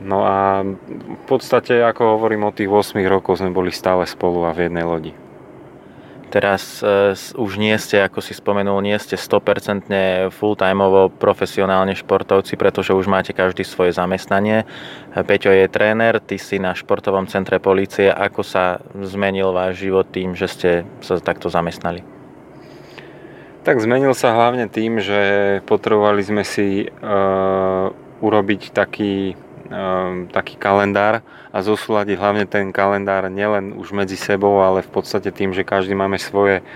No 0.00 0.28
a 0.28 0.60
v 0.62 1.24
podstate, 1.24 1.80
ako 1.80 2.20
hovorím, 2.20 2.44
od 2.44 2.56
tých 2.56 2.68
8 2.68 3.00
rokov 3.08 3.40
sme 3.40 3.48
boli 3.48 3.72
stále 3.72 4.04
spolu 4.04 4.44
a 4.44 4.52
v 4.52 4.68
jednej 4.68 4.84
lodi. 4.84 5.12
Teraz 6.26 6.82
uh, 6.82 7.14
už 7.16 7.56
nie 7.56 7.72
ste, 7.78 8.02
ako 8.02 8.18
si 8.18 8.34
spomenul, 8.34 8.82
nie 8.82 8.98
ste 8.98 9.16
100% 9.16 9.88
full-timeovo 10.34 11.08
profesionálne 11.08 11.94
športovci, 11.96 12.58
pretože 12.58 12.92
už 12.92 13.06
máte 13.08 13.32
každý 13.32 13.62
svoje 13.64 13.94
zamestnanie. 13.94 14.66
Peťo 15.14 15.54
je 15.54 15.70
tréner, 15.70 16.18
ty 16.20 16.36
si 16.36 16.58
na 16.58 16.74
športovom 16.74 17.30
centre 17.30 17.56
policie. 17.62 18.10
Ako 18.10 18.42
sa 18.42 18.84
zmenil 18.98 19.54
váš 19.54 19.86
život 19.86 20.10
tým, 20.10 20.34
že 20.36 20.50
ste 20.50 20.70
sa 21.00 21.22
takto 21.22 21.46
zamestnali? 21.48 22.02
Tak 23.62 23.80
zmenil 23.80 24.12
sa 24.12 24.34
hlavne 24.34 24.68
tým, 24.68 25.00
že 25.00 25.58
potrebovali 25.64 26.20
sme 26.26 26.42
si 26.42 26.90
uh, 26.90 27.90
urobiť 28.20 28.74
taký 28.74 29.38
taký 30.30 30.54
kalendár 30.56 31.22
a 31.52 31.58
zosúľadiť 31.62 32.16
hlavne 32.18 32.44
ten 32.46 32.70
kalendár 32.74 33.26
nielen 33.32 33.74
už 33.76 33.92
medzi 33.92 34.18
sebou, 34.18 34.60
ale 34.60 34.84
v 34.84 34.90
podstate 34.90 35.32
tým, 35.32 35.56
že 35.56 35.66
každý 35.66 35.96
máme 35.96 36.18
svoje 36.20 36.60
eh, 36.60 36.66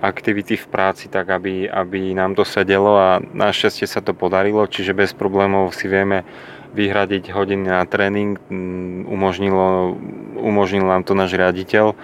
aktivity 0.00 0.56
v 0.56 0.66
práci, 0.70 1.10
tak 1.10 1.28
aby, 1.28 1.66
aby 1.66 2.14
nám 2.14 2.34
to 2.38 2.46
sedelo 2.46 2.96
a 2.96 3.20
našťastie 3.20 3.86
sa 3.88 4.00
to 4.00 4.14
podarilo, 4.14 4.66
čiže 4.68 4.96
bez 4.96 5.10
problémov 5.12 5.74
si 5.76 5.90
vieme 5.90 6.24
vyhradiť 6.70 7.34
hodiny 7.34 7.66
na 7.66 7.82
tréning, 7.82 8.38
umožnil 10.38 10.86
nám 10.86 11.02
to 11.02 11.18
náš 11.18 11.34
riaditeľ, 11.34 11.98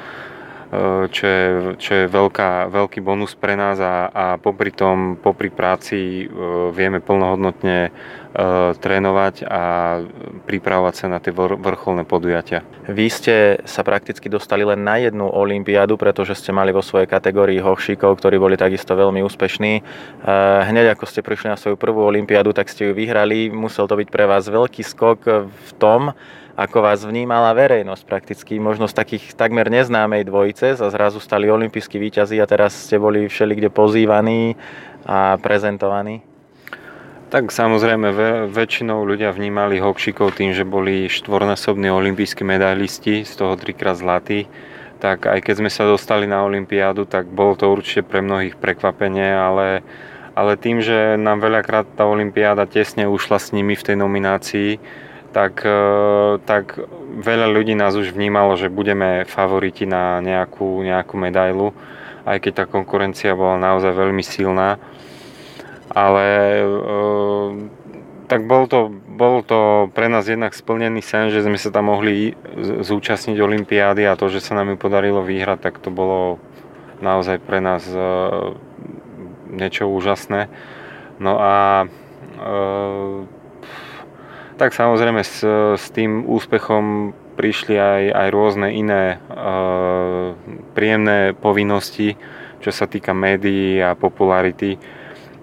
čo 1.10 1.24
je, 1.26 1.44
čo 1.78 1.92
je 1.94 2.04
veľká, 2.10 2.66
veľký 2.74 2.98
bonus 2.98 3.38
pre 3.38 3.54
nás 3.54 3.78
a, 3.78 4.10
a 4.10 4.24
popri 4.36 4.74
tom, 4.74 5.14
popri 5.14 5.48
práci 5.48 6.26
eh, 6.26 6.28
vieme 6.74 6.98
plnohodnotne 6.98 7.94
E, 8.36 8.76
trénovať 8.76 9.48
a 9.48 9.62
pripravovať 10.44 10.94
sa 10.94 11.06
na 11.08 11.24
tie 11.24 11.32
vrcholné 11.32 12.04
podujatia. 12.04 12.60
Vy 12.84 13.08
ste 13.08 13.34
sa 13.64 13.80
prakticky 13.80 14.28
dostali 14.28 14.60
len 14.60 14.84
na 14.84 15.00
jednu 15.00 15.24
olympiádu, 15.24 15.96
pretože 15.96 16.36
ste 16.36 16.52
mali 16.52 16.68
vo 16.68 16.84
svojej 16.84 17.08
kategórii 17.08 17.56
hochšíkov, 17.64 18.20
ktorí 18.20 18.36
boli 18.36 18.60
takisto 18.60 18.92
veľmi 18.92 19.24
úspešní. 19.24 19.80
Hneď 20.68 20.92
ako 20.92 21.08
ste 21.08 21.24
prišli 21.24 21.48
na 21.48 21.56
svoju 21.56 21.80
prvú 21.80 22.04
olympiádu, 22.04 22.52
tak 22.52 22.68
ste 22.68 22.84
ju 22.84 22.92
vyhrali. 22.92 23.48
Musel 23.48 23.88
to 23.88 23.96
byť 23.96 24.12
pre 24.12 24.28
vás 24.28 24.44
veľký 24.44 24.84
skok 24.84 25.48
v 25.48 25.70
tom, 25.80 26.12
ako 26.56 26.80
vás 26.80 27.04
vnímala 27.04 27.52
verejnosť 27.52 28.02
prakticky, 28.08 28.56
možno 28.56 28.88
z 28.88 28.96
takých 28.96 29.36
takmer 29.36 29.68
neznámej 29.68 30.24
dvojice, 30.24 30.80
sa 30.80 30.88
zrazu 30.88 31.20
stali 31.20 31.52
olimpijskí 31.52 32.00
výťazí 32.00 32.40
a 32.40 32.48
teraz 32.48 32.72
ste 32.72 32.96
boli 32.96 33.28
všelikde 33.28 33.68
pozývaní 33.68 34.56
a 35.04 35.36
prezentovaní. 35.36 36.24
Tak 37.26 37.52
samozrejme, 37.52 38.08
väčšinou 38.48 39.04
ľudia 39.04 39.34
vnímali 39.36 39.82
Hokšikov 39.82 40.38
tým, 40.38 40.56
že 40.56 40.64
boli 40.64 41.12
štvornásobní 41.12 41.92
olimpijskí 41.92 42.46
medailisti, 42.46 43.26
z 43.26 43.32
toho 43.36 43.58
trikrát 43.58 43.98
zlatí. 43.98 44.48
Tak 44.96 45.28
aj 45.28 45.44
keď 45.44 45.54
sme 45.60 45.70
sa 45.70 45.84
dostali 45.84 46.24
na 46.24 46.40
olympiádu, 46.46 47.04
tak 47.04 47.28
bolo 47.28 47.58
to 47.58 47.68
určite 47.68 48.08
pre 48.08 48.24
mnohých 48.24 48.56
prekvapenie, 48.56 49.28
ale, 49.28 49.84
ale 50.32 50.56
tým, 50.56 50.80
že 50.80 51.20
nám 51.20 51.44
veľakrát 51.44 51.98
tá 51.98 52.08
olympiáda 52.08 52.64
tesne 52.64 53.04
ušla 53.04 53.42
s 53.42 53.52
nimi 53.52 53.76
v 53.76 53.84
tej 53.84 53.96
nominácii, 53.98 54.70
tak, 55.36 55.60
e, 55.68 55.80
tak 56.48 56.80
veľa 57.20 57.52
ľudí 57.52 57.76
nás 57.76 57.92
už 57.92 58.16
vnímalo, 58.16 58.56
že 58.56 58.72
budeme 58.72 59.28
favoriti 59.28 59.84
na 59.84 60.24
nejakú, 60.24 60.80
nejakú 60.80 61.20
medailu, 61.20 61.76
aj 62.24 62.40
keď 62.40 62.52
tá 62.56 62.64
konkurencia 62.64 63.36
bola 63.36 63.60
naozaj 63.60 63.92
veľmi 63.92 64.24
silná 64.24 64.80
ale 65.96 66.26
uh, 66.66 67.48
tak 68.26 68.44
bol 68.44 68.66
to, 68.66 68.90
bol 68.90 69.40
to 69.40 69.86
pre 69.94 70.10
nás 70.10 70.26
jednak 70.26 70.50
splnený 70.50 71.00
sen, 71.00 71.30
že 71.30 71.46
sme 71.46 71.56
sa 71.56 71.70
tam 71.70 71.94
mohli 71.94 72.34
zúčastniť 72.82 73.38
Olympiády 73.38 74.02
a 74.04 74.18
to, 74.18 74.26
že 74.26 74.42
sa 74.42 74.58
nám 74.58 74.74
ju 74.74 74.76
podarilo 74.76 75.22
vyhrať, 75.22 75.58
tak 75.62 75.78
to 75.78 75.94
bolo 75.94 76.42
naozaj 76.98 77.38
pre 77.38 77.62
nás 77.62 77.86
uh, 77.88 78.52
niečo 79.48 79.86
úžasné. 79.86 80.50
No 81.16 81.40
a 81.40 81.86
tak 84.56 84.72
samozrejme 84.72 85.20
s, 85.20 85.44
s 85.76 85.86
tým 85.92 86.24
úspechom 86.26 87.12
prišli 87.36 87.76
aj, 87.76 88.02
aj 88.12 88.28
rôzne 88.32 88.68
iné 88.72 89.20
uh, 89.28 90.32
príjemné 90.72 91.36
povinnosti, 91.36 92.16
čo 92.64 92.72
sa 92.72 92.88
týka 92.88 93.12
médií 93.12 93.76
a 93.78 93.92
popularity 93.92 94.80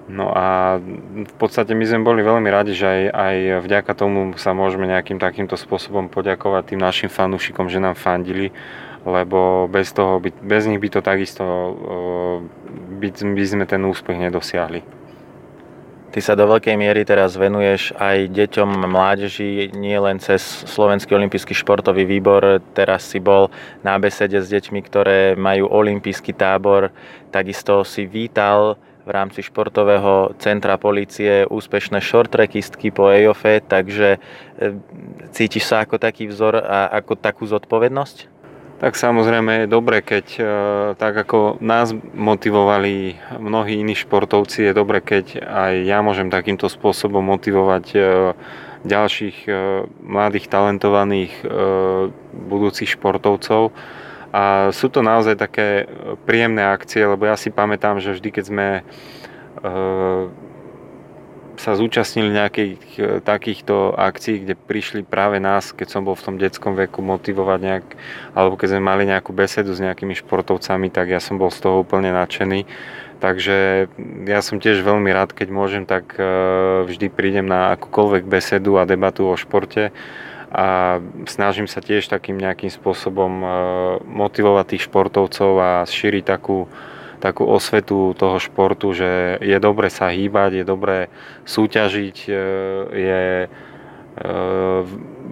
No 0.03 0.35
a 0.35 0.77
v 1.15 1.35
podstate 1.39 1.71
my 1.71 1.85
sme 1.87 2.03
boli 2.03 2.19
veľmi 2.27 2.51
radi, 2.51 2.75
že 2.75 2.83
aj, 2.83 3.01
aj 3.07 3.35
vďaka 3.63 3.91
tomu 3.95 4.35
sa 4.35 4.51
môžeme 4.51 4.83
nejakým 4.83 5.15
takýmto 5.15 5.55
spôsobom 5.55 6.11
poďakovať 6.11 6.75
tým 6.75 6.83
našim 6.83 7.07
fanúšikom, 7.07 7.71
že 7.71 7.79
nám 7.79 7.95
fandili, 7.95 8.51
lebo 9.07 9.71
bez, 9.71 9.95
toho 9.95 10.19
by, 10.19 10.35
bez 10.43 10.67
nich 10.67 10.83
by 10.83 10.89
to 10.91 10.99
takisto 10.99 11.43
by, 12.99 13.07
by 13.15 13.43
sme 13.47 13.63
ten 13.63 13.79
úspech 13.79 14.19
nedosiahli. 14.19 15.02
Ty 16.13 16.21
sa 16.21 16.37
do 16.37 16.45
veľkej 16.45 16.77
miery 16.77 17.01
teraz 17.09 17.33
venuješ 17.33 17.89
aj 17.97 18.29
deťom 18.37 18.85
mládeži, 18.85 19.73
nie 19.73 19.97
len 19.97 20.21
cez 20.21 20.45
Slovenský 20.69 21.17
olimpijský 21.17 21.57
športový 21.57 22.05
výbor. 22.05 22.61
Teraz 22.77 23.09
si 23.09 23.17
bol 23.17 23.49
na 23.81 23.97
besede 23.97 24.37
s 24.37 24.45
deťmi, 24.45 24.77
ktoré 24.85 25.33
majú 25.33 25.65
olimpijský 25.73 26.37
tábor. 26.37 26.93
Takisto 27.33 27.81
si 27.81 28.05
vítal 28.05 28.77
v 29.03 29.09
rámci 29.09 29.41
športového 29.41 30.37
centra 30.37 30.77
policie 30.77 31.49
úspešné 31.49 31.97
shorttrackistky 31.97 32.93
po 32.93 33.09
EOFE, 33.09 33.65
takže 33.65 34.21
e, 34.61 34.77
cítiš 35.33 35.65
sa 35.65 35.81
ako 35.81 35.97
taký 35.97 36.29
vzor 36.29 36.61
a 36.61 36.93
ako 36.93 37.17
takú 37.17 37.49
zodpovednosť? 37.49 38.32
Tak 38.83 38.99
samozrejme 38.99 39.63
je 39.63 39.71
dobre, 39.71 40.03
keď 40.03 40.25
e, 40.35 40.43
tak 40.99 41.15
ako 41.15 41.63
nás 41.63 41.95
motivovali 42.11 43.15
mnohí 43.39 43.79
iní 43.79 43.95
športovci, 43.95 44.67
je 44.67 44.73
dobre, 44.75 44.99
keď 44.99 45.39
aj 45.39 45.73
ja 45.87 46.03
môžem 46.03 46.27
takýmto 46.27 46.67
spôsobom 46.67 47.23
motivovať 47.23 47.85
e, 47.95 47.99
ďalších 48.83 49.47
mladých, 50.03 50.51
talentovaných 50.51 51.31
budúcich 52.35 52.99
športovcov. 52.99 53.71
A 54.33 54.73
sú 54.73 54.89
to 54.89 55.05
naozaj 55.05 55.37
také 55.37 55.85
e, 55.85 56.17
príjemné 56.25 56.65
akcie, 56.65 57.05
lebo 57.05 57.29
ja 57.29 57.37
si 57.37 57.53
pamätám, 57.53 58.01
že 58.01 58.17
vždy, 58.17 58.29
keď 58.33 58.43
sme 58.49 58.67
e, 58.73 58.83
sa 61.57 61.77
zúčastnili 61.77 62.33
nejakých 62.33 62.79
takýchto 63.21 63.93
akcií, 63.93 64.41
kde 64.41 64.57
prišli 64.57 65.01
práve 65.05 65.37
nás, 65.37 65.69
keď 65.69 65.87
som 65.87 66.01
bol 66.01 66.17
v 66.17 66.25
tom 66.25 66.35
detskom 66.41 66.73
veku, 66.73 67.05
motivovať 67.05 67.59
nejak, 67.61 67.85
alebo 68.33 68.57
keď 68.57 68.67
sme 68.73 68.81
mali 68.81 69.03
nejakú 69.05 69.31
besedu 69.31 69.73
s 69.73 69.83
nejakými 69.83 70.17
športovcami, 70.17 70.89
tak 70.89 71.13
ja 71.13 71.21
som 71.21 71.37
bol 71.37 71.53
z 71.53 71.61
toho 71.61 71.85
úplne 71.85 72.09
nadšený. 72.13 72.65
Takže 73.23 73.87
ja 74.27 74.39
som 74.43 74.59
tiež 74.59 74.83
veľmi 74.83 75.07
rád, 75.15 75.31
keď 75.31 75.47
môžem, 75.47 75.87
tak 75.87 76.19
vždy 76.83 77.07
prídem 77.07 77.47
na 77.47 77.71
akúkoľvek 77.79 78.27
besedu 78.27 78.75
a 78.75 78.83
debatu 78.83 79.31
o 79.31 79.39
športe 79.39 79.95
a 80.53 80.99
snažím 81.25 81.65
sa 81.65 81.79
tiež 81.79 82.11
takým 82.11 82.35
nejakým 82.37 82.69
spôsobom 82.69 83.31
motivovať 84.05 84.65
tých 84.75 84.85
športovcov 84.91 85.51
a 85.55 85.71
šíriť 85.87 86.23
takú 86.27 86.67
takú 87.23 87.47
osvetu 87.47 88.11
toho 88.19 88.35
športu, 88.35 88.91
že 88.91 89.39
je 89.39 89.55
dobre 89.63 89.87
sa 89.87 90.11
hýbať, 90.11 90.59
je 90.59 90.65
dobre 90.67 90.97
súťažiť, 91.47 92.17
e, 92.27 92.31
je 92.91 93.23
e, 93.39 93.47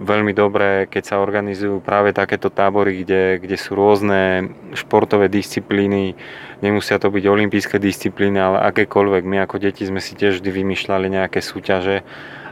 veľmi 0.00 0.32
dobré, 0.32 0.88
keď 0.88 1.02
sa 1.04 1.16
organizujú 1.20 1.84
práve 1.84 2.16
takéto 2.16 2.48
tábory, 2.48 3.04
kde, 3.04 3.44
kde 3.44 3.56
sú 3.60 3.76
rôzne 3.76 4.48
športové 4.72 5.28
disciplíny, 5.28 6.16
nemusia 6.64 6.96
to 6.96 7.12
byť 7.12 7.24
olympijské 7.28 7.76
disciplíny, 7.76 8.40
ale 8.40 8.64
akékoľvek. 8.72 9.22
My 9.28 9.44
ako 9.44 9.60
deti 9.60 9.84
sme 9.84 10.00
si 10.00 10.16
tiež 10.16 10.40
vždy 10.40 10.48
vymýšľali 10.48 11.12
nejaké 11.12 11.44
súťaže 11.44 12.00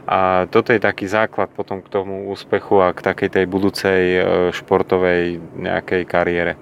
a 0.05 0.49
toto 0.53 0.69
je 0.69 0.81
taký 0.81 1.09
základ 1.09 1.49
potom 1.49 1.81
k 1.81 1.89
tomu 1.89 2.29
úspechu 2.29 2.77
a 2.81 2.93
k 2.93 3.01
takej 3.01 3.29
tej 3.41 3.45
budúcej 3.49 4.01
e, 4.17 4.21
športovej 4.53 5.41
nejakej 5.57 6.03
kariére. 6.05 6.53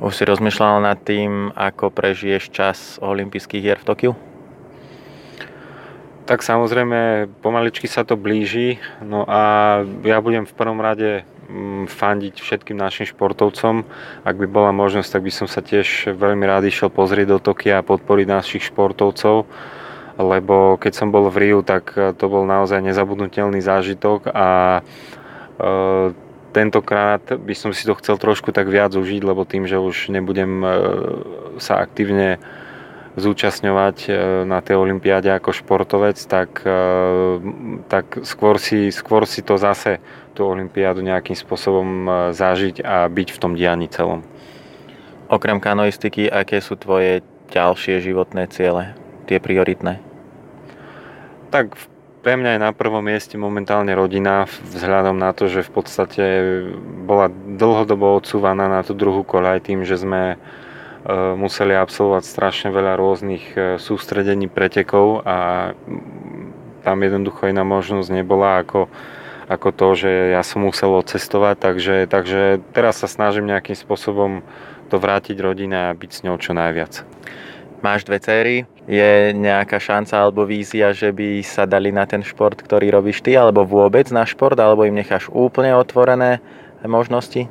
Už 0.00 0.12
si 0.16 0.24
rozmýšľal 0.24 0.80
nad 0.80 0.98
tým, 1.02 1.52
ako 1.52 1.92
prežiješ 1.92 2.44
čas 2.48 2.78
olympijských 3.02 3.62
hier 3.62 3.78
v 3.82 3.86
Tokiu? 3.86 4.12
Tak 6.22 6.46
samozrejme, 6.46 7.28
pomaličky 7.42 7.90
sa 7.90 8.06
to 8.06 8.14
blíži, 8.14 8.78
no 9.02 9.26
a 9.26 9.82
ja 10.06 10.22
budem 10.22 10.46
v 10.46 10.54
prvom 10.54 10.78
rade 10.78 11.26
mm, 11.50 11.90
fandiť 11.90 12.38
všetkým 12.38 12.78
našim 12.78 13.10
športovcom. 13.10 13.82
Ak 14.22 14.38
by 14.38 14.46
bola 14.46 14.70
možnosť, 14.70 15.18
tak 15.18 15.22
by 15.26 15.32
som 15.34 15.50
sa 15.50 15.60
tiež 15.66 16.14
veľmi 16.14 16.46
rád 16.46 16.70
išiel 16.70 16.94
pozrieť 16.94 17.26
do 17.26 17.38
Tokia 17.42 17.82
a 17.82 17.86
podporiť 17.86 18.26
našich 18.30 18.70
športovcov, 18.70 19.50
lebo 20.22 20.78
keď 20.78 20.92
som 20.94 21.10
bol 21.10 21.26
v 21.26 21.36
Riu, 21.42 21.60
tak 21.66 21.90
to 21.92 22.24
bol 22.30 22.46
naozaj 22.46 22.78
nezabudnutelný 22.80 23.58
zážitok 23.58 24.30
a 24.30 24.78
e, 24.78 24.82
tentokrát 26.52 27.24
by 27.24 27.54
som 27.56 27.72
si 27.72 27.88
to 27.88 27.96
chcel 27.96 28.20
trošku 28.20 28.52
tak 28.52 28.68
viac 28.68 28.92
užiť, 28.92 29.24
lebo 29.24 29.48
tým, 29.48 29.64
že 29.64 29.80
už 29.80 30.12
nebudem 30.12 30.60
e, 30.60 30.68
sa 31.56 31.80
aktívne 31.80 32.36
zúčastňovať 33.16 33.96
e, 34.06 34.10
na 34.44 34.60
tej 34.60 34.76
olympiáde 34.76 35.32
ako 35.32 35.56
športovec, 35.56 36.20
tak, 36.28 36.60
e, 36.62 36.80
tak 37.88 38.20
skôr, 38.28 38.60
si, 38.60 38.92
skôr 38.92 39.24
si 39.24 39.40
to 39.40 39.56
zase 39.56 39.98
tú 40.36 40.44
olympiádu 40.44 41.00
nejakým 41.00 41.36
spôsobom 41.36 42.08
zažiť 42.32 42.84
a 42.84 43.08
byť 43.08 43.28
v 43.32 43.40
tom 43.40 43.52
dianí 43.56 43.88
celom. 43.88 44.24
Okrem 45.32 45.60
kanoistiky, 45.60 46.28
aké 46.28 46.60
sú 46.60 46.76
tvoje 46.76 47.24
ďalšie 47.52 48.00
životné 48.00 48.48
ciele, 48.52 48.96
tie 49.28 49.40
prioritné? 49.40 50.00
Tak 51.52 51.76
v 51.76 51.91
pre 52.22 52.38
mňa 52.38 52.54
je 52.54 52.64
na 52.64 52.70
prvom 52.70 53.02
mieste 53.02 53.34
momentálne 53.34 53.90
rodina, 53.98 54.46
vzhľadom 54.46 55.18
na 55.18 55.34
to, 55.34 55.50
že 55.50 55.66
v 55.66 55.70
podstate 55.74 56.24
bola 57.02 57.26
dlhodobo 57.28 58.14
odsúvaná 58.14 58.70
na 58.70 58.86
tú 58.86 58.94
druhú 58.94 59.26
koľaj 59.26 59.66
tým, 59.66 59.82
že 59.82 59.98
sme 59.98 60.22
e, 60.32 60.36
museli 61.34 61.74
absolvovať 61.74 62.22
strašne 62.22 62.68
veľa 62.70 62.94
rôznych 62.94 63.44
e, 63.58 63.58
sústredení 63.82 64.46
pretekov 64.46 65.26
a 65.26 65.70
tam 66.86 66.98
jednoducho 67.02 67.50
iná 67.50 67.66
možnosť 67.66 68.14
nebola 68.14 68.62
ako, 68.62 68.86
ako 69.50 69.68
to, 69.74 69.88
že 69.98 70.10
ja 70.38 70.46
som 70.46 70.62
musel 70.62 70.94
odcestovať, 70.94 71.58
takže, 71.58 71.96
takže 72.06 72.62
teraz 72.70 73.02
sa 73.02 73.10
snažím 73.10 73.50
nejakým 73.50 73.74
spôsobom 73.74 74.46
to 74.94 74.96
vrátiť 75.02 75.34
rodine 75.42 75.90
a 75.90 75.96
byť 75.98 76.10
s 76.10 76.22
ňou 76.22 76.38
čo 76.38 76.54
najviac. 76.54 77.02
Máš 77.82 78.06
dve 78.06 78.22
céry, 78.22 78.56
je 78.86 79.34
nejaká 79.34 79.82
šanca 79.82 80.22
alebo 80.22 80.46
vízia, 80.46 80.94
že 80.94 81.10
by 81.10 81.42
sa 81.42 81.66
dali 81.66 81.90
na 81.90 82.06
ten 82.06 82.22
šport, 82.22 82.54
ktorý 82.54 82.94
robíš 82.94 83.26
ty, 83.26 83.34
alebo 83.34 83.66
vôbec 83.66 84.06
na 84.14 84.22
šport, 84.22 84.54
alebo 84.54 84.86
im 84.86 84.94
necháš 84.94 85.26
úplne 85.34 85.74
otvorené 85.74 86.38
možnosti? 86.86 87.50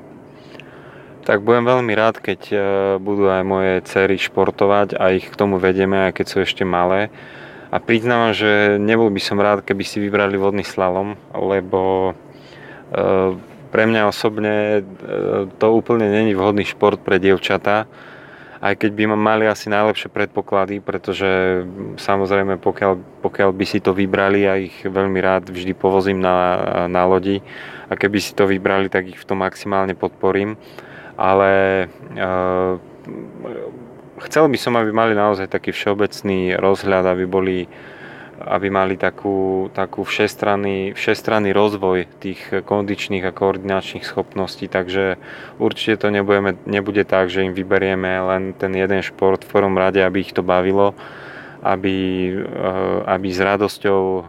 Tak 1.28 1.44
budem 1.44 1.68
veľmi 1.68 1.92
rád, 2.00 2.24
keď 2.24 2.42
e, 2.48 2.58
budú 3.04 3.28
aj 3.28 3.44
moje 3.44 3.74
cery 3.92 4.16
športovať 4.16 4.96
a 4.96 5.12
ich 5.12 5.28
k 5.28 5.36
tomu 5.36 5.60
vedeme, 5.60 6.08
aj 6.08 6.24
keď 6.24 6.26
sú 6.32 6.38
ešte 6.48 6.64
malé. 6.64 7.12
A 7.68 7.84
priznávam, 7.84 8.32
že 8.32 8.80
nebol 8.80 9.12
by 9.12 9.20
som 9.20 9.36
rád, 9.36 9.68
keby 9.68 9.84
si 9.84 10.00
vybrali 10.00 10.40
vodný 10.40 10.64
slalom, 10.64 11.20
lebo 11.36 12.16
e, 12.90 13.36
pre 13.68 13.84
mňa 13.84 14.08
osobne 14.08 14.80
e, 14.80 14.82
to 15.60 15.68
úplne 15.76 16.08
není 16.08 16.32
vhodný 16.32 16.64
šport 16.64 17.04
pre 17.04 17.20
dievčatá 17.20 17.84
aj 18.62 18.78
keď 18.78 18.92
by 18.94 19.04
mali 19.18 19.50
asi 19.50 19.74
najlepšie 19.74 20.14
predpoklady, 20.14 20.86
pretože 20.86 21.66
samozrejme 21.98 22.62
pokiaľ, 22.62 23.26
pokiaľ 23.26 23.50
by 23.58 23.66
si 23.66 23.82
to 23.82 23.90
vybrali, 23.90 24.46
ja 24.46 24.54
ich 24.54 24.86
veľmi 24.86 25.18
rád 25.18 25.50
vždy 25.50 25.74
povozím 25.74 26.22
na, 26.22 26.62
na 26.86 27.02
lodi 27.10 27.42
a 27.90 27.98
keby 27.98 28.22
si 28.22 28.38
to 28.38 28.46
vybrali, 28.46 28.86
tak 28.86 29.10
ich 29.10 29.18
v 29.18 29.26
tom 29.26 29.42
maximálne 29.42 29.98
podporím. 29.98 30.62
Ale 31.18 31.52
e, 32.14 32.26
chcel 34.30 34.46
by 34.46 34.58
som, 34.62 34.78
aby 34.78 34.94
mali 34.94 35.18
naozaj 35.18 35.50
taký 35.50 35.74
všeobecný 35.74 36.54
rozhľad, 36.62 37.10
aby 37.10 37.26
boli 37.26 37.66
aby 38.48 38.68
mali 38.74 38.96
takú, 38.98 39.70
takú 39.76 40.02
všestranný, 40.02 40.98
všestranný 40.98 41.54
rozvoj 41.54 42.10
tých 42.20 42.42
kondičných 42.66 43.26
a 43.26 43.36
koordinačných 43.36 44.06
schopností, 44.06 44.68
takže 44.68 45.22
určite 45.62 46.06
to 46.06 46.08
nebudeme, 46.10 46.58
nebude 46.66 47.06
tak, 47.06 47.30
že 47.30 47.46
im 47.46 47.54
vyberieme 47.54 48.10
len 48.22 48.44
ten 48.58 48.74
jeden 48.74 49.02
šport 49.06 49.46
v 49.46 49.52
prvom 49.52 49.76
rade, 49.78 50.02
aby 50.02 50.26
ich 50.26 50.34
to 50.34 50.42
bavilo, 50.46 50.98
aby, 51.62 51.98
eh, 52.34 53.00
aby 53.06 53.28
s 53.30 53.40
radosťou 53.40 54.02
eh, 54.02 54.24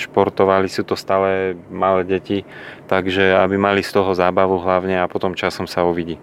športovali, 0.00 0.66
sú 0.72 0.82
to 0.88 0.96
stále 0.96 1.54
malé 1.68 2.04
deti, 2.08 2.48
takže 2.88 3.36
aby 3.36 3.60
mali 3.60 3.84
z 3.84 3.92
toho 3.92 4.16
zábavu 4.16 4.56
hlavne 4.60 5.00
a 5.00 5.10
potom 5.10 5.36
časom 5.36 5.68
sa 5.68 5.84
uvidí. 5.84 6.16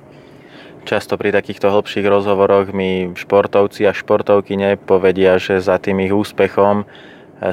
Často 0.84 1.16
pri 1.16 1.32
takýchto 1.32 1.72
hĺbších 1.72 2.04
rozhovoroch 2.04 2.76
mi 2.76 3.16
športovci 3.16 3.88
a 3.88 3.96
športovky 3.96 4.60
nepovedia, 4.60 5.40
že 5.40 5.64
za 5.64 5.80
tým 5.80 6.04
ich 6.04 6.12
úspechom 6.12 6.84
e, 6.84 6.86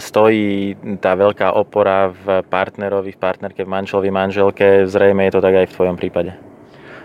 stojí 0.02 0.74
tá 0.98 1.14
veľká 1.14 1.54
opora 1.54 2.10
v 2.10 2.42
partnerovi, 2.42 3.14
v 3.14 3.22
partnerke, 3.22 3.62
v 3.62 3.70
manželovi, 3.70 4.10
manželke. 4.10 4.66
Zrejme 4.90 5.30
je 5.30 5.32
to 5.38 5.40
tak 5.46 5.54
aj 5.62 5.66
v 5.70 5.74
tvojom 5.78 5.96
prípade. 5.96 6.34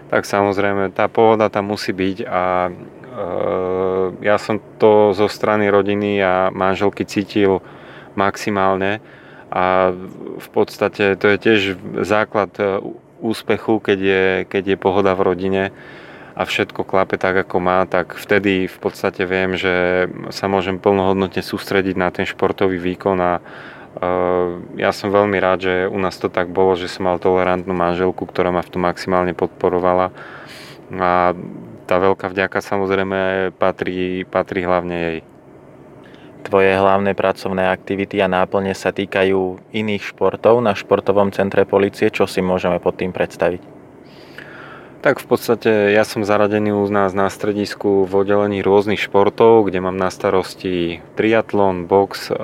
Tak 0.10 0.26
samozrejme, 0.26 0.98
tá 0.98 1.06
pohoda 1.06 1.46
tam 1.54 1.70
musí 1.70 1.94
byť 1.94 2.18
a 2.26 2.44
e, 2.66 2.72
ja 4.26 4.42
som 4.42 4.58
to 4.82 5.14
zo 5.14 5.30
strany 5.30 5.70
rodiny 5.70 6.26
a 6.26 6.50
manželky 6.50 7.06
cítil 7.06 7.62
maximálne 8.18 8.98
a 9.54 9.94
v 10.42 10.48
podstate 10.50 11.22
to 11.22 11.26
je 11.30 11.38
tiež 11.38 11.60
základ 12.02 12.50
e, 12.58 12.82
úspechu, 13.22 13.78
keď 13.78 14.00
je, 14.02 14.26
keď 14.50 14.64
je 14.74 14.78
pohoda 14.82 15.14
v 15.14 15.22
rodine 15.22 15.64
a 16.36 16.44
všetko 16.44 16.84
klape 16.84 17.16
tak, 17.16 17.48
ako 17.48 17.64
má, 17.64 17.88
tak 17.88 18.20
vtedy 18.20 18.68
v 18.68 18.78
podstate 18.84 19.24
viem, 19.24 19.56
že 19.56 20.06
sa 20.36 20.52
môžem 20.52 20.76
plnohodnotne 20.84 21.40
sústrediť 21.40 21.96
na 21.96 22.12
ten 22.12 22.28
športový 22.28 22.76
výkon 22.76 23.18
a 23.24 23.40
ja 24.76 24.92
som 24.92 25.08
veľmi 25.08 25.40
rád, 25.40 25.60
že 25.64 25.74
u 25.88 25.96
nás 25.96 26.20
to 26.20 26.28
tak 26.28 26.52
bolo, 26.52 26.76
že 26.76 26.92
som 26.92 27.08
mal 27.08 27.16
tolerantnú 27.16 27.72
manželku, 27.72 28.28
ktorá 28.28 28.52
ma 28.52 28.60
v 28.60 28.72
tom 28.76 28.84
maximálne 28.84 29.32
podporovala 29.32 30.12
a 31.00 31.32
tá 31.88 31.96
veľká 32.04 32.28
vďaka 32.28 32.60
samozrejme 32.60 33.56
patrí, 33.56 34.28
patrí 34.28 34.68
hlavne 34.68 34.96
jej. 35.00 35.20
Tvoje 36.46 36.78
hlavné 36.78 37.18
pracovné 37.18 37.72
aktivity 37.72 38.20
a 38.22 38.30
náplne 38.30 38.76
sa 38.76 38.92
týkajú 38.92 39.72
iných 39.74 40.14
športov 40.14 40.62
na 40.62 40.78
športovom 40.78 41.34
centre 41.34 41.66
policie. 41.66 42.14
Čo 42.14 42.30
si 42.30 42.44
môžeme 42.44 42.78
pod 42.78 43.02
tým 43.02 43.10
predstaviť? 43.10 43.75
Tak 45.06 45.22
v 45.22 45.38
podstate 45.38 45.94
ja 45.94 46.02
som 46.02 46.26
zaradený 46.26 46.74
u 46.74 46.90
nás 46.90 47.14
na 47.14 47.30
stredisku 47.30 48.10
v 48.10 48.26
oddelení 48.26 48.66
rôznych 48.66 48.98
športov, 48.98 49.70
kde 49.70 49.78
mám 49.78 50.02
na 50.02 50.10
starosti 50.10 50.98
triatlon, 51.14 51.86
box, 51.86 52.34
e, 52.34 52.36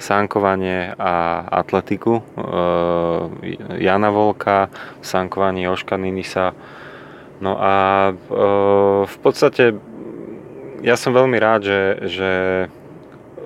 sánkovanie 0.00 0.96
a 0.96 1.44
atletiku. 1.44 2.24
E, 2.24 3.52
Jana 3.84 4.08
Volka, 4.08 4.72
sánkovanie 5.04 5.68
Joška 5.68 6.00
Ninisa. 6.00 6.56
No 7.44 7.60
a 7.60 7.74
e, 8.08 8.32
v 9.04 9.16
podstate 9.20 9.76
ja 10.80 10.96
som 10.96 11.12
veľmi 11.12 11.36
rád, 11.36 11.68
že, 11.68 11.80
že 12.16 12.32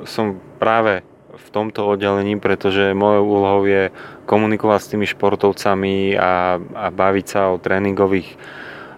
som 0.07 0.39
práve 0.63 1.03
v 1.35 1.49
tomto 1.51 1.87
oddelení, 1.87 2.39
pretože 2.39 2.97
mojou 2.97 3.25
úlohou 3.27 3.63
je 3.67 3.95
komunikovať 4.27 4.81
s 4.83 4.91
tými 4.95 5.07
športovcami 5.07 6.15
a, 6.19 6.59
a 6.59 6.87
baviť 6.91 7.27
sa 7.27 7.41
o 7.55 7.61
tréningových 7.61 8.35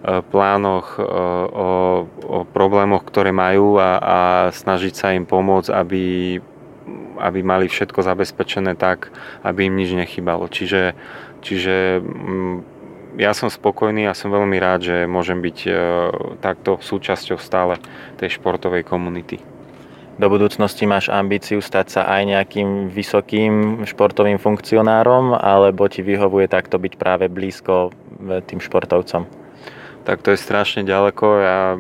plánoch, 0.03 0.99
o, 0.99 1.07
o 2.27 2.39
problémoch, 2.51 3.07
ktoré 3.07 3.31
majú 3.31 3.79
a, 3.79 3.91
a 4.03 4.19
snažiť 4.51 4.95
sa 4.99 5.15
im 5.15 5.23
pomôcť, 5.23 5.71
aby, 5.71 6.05
aby 7.23 7.41
mali 7.47 7.71
všetko 7.71 8.03
zabezpečené 8.03 8.75
tak, 8.75 9.15
aby 9.47 9.71
im 9.71 9.79
nič 9.79 9.95
nechybalo. 9.95 10.51
Čiže, 10.51 10.99
čiže 11.39 12.03
mm, 12.03 12.57
ja 13.23 13.31
som 13.31 13.47
spokojný 13.47 14.11
a 14.11 14.19
som 14.19 14.35
veľmi 14.35 14.59
rád, 14.59 14.81
že 14.91 14.97
môžem 15.07 15.39
byť 15.39 15.59
takto 16.43 16.83
súčasťou 16.83 17.39
stále 17.39 17.79
tej 18.19 18.41
športovej 18.41 18.83
komunity 18.83 19.52
do 20.23 20.31
budúcnosti 20.31 20.87
máš 20.87 21.11
ambíciu 21.11 21.59
stať 21.59 21.99
sa 21.99 22.03
aj 22.07 22.23
nejakým 22.31 22.95
vysokým 22.95 23.83
športovým 23.83 24.39
funkcionárom, 24.39 25.35
alebo 25.35 25.91
ti 25.91 26.07
vyhovuje 26.07 26.47
takto 26.47 26.79
byť 26.79 26.95
práve 26.95 27.27
blízko 27.27 27.91
e, 27.91 28.39
tým 28.47 28.63
športovcom? 28.63 29.27
Tak 30.07 30.23
to 30.23 30.31
je 30.31 30.39
strašne 30.39 30.87
ďaleko. 30.87 31.27
Ja 31.43 31.75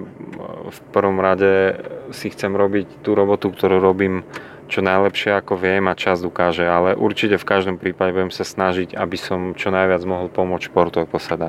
v 0.66 0.78
prvom 0.90 1.22
rade 1.22 1.78
si 2.10 2.34
chcem 2.34 2.50
robiť 2.50 3.06
tú 3.06 3.14
robotu, 3.14 3.54
ktorú 3.54 3.78
robím 3.78 4.26
čo 4.66 4.82
najlepšie 4.82 5.38
ako 5.38 5.54
viem 5.54 5.86
a 5.86 5.94
čas 5.94 6.26
ukáže, 6.26 6.66
ale 6.66 6.98
určite 6.98 7.38
v 7.38 7.46
každom 7.46 7.76
prípade 7.78 8.10
budem 8.10 8.34
sa 8.34 8.42
snažiť, 8.42 8.98
aby 8.98 9.18
som 9.20 9.54
čo 9.54 9.70
najviac 9.70 10.02
mohol 10.02 10.26
pomôcť 10.32 10.66
športu, 10.66 10.98
ako 11.02 11.18
sa 11.22 11.34
dá. 11.38 11.48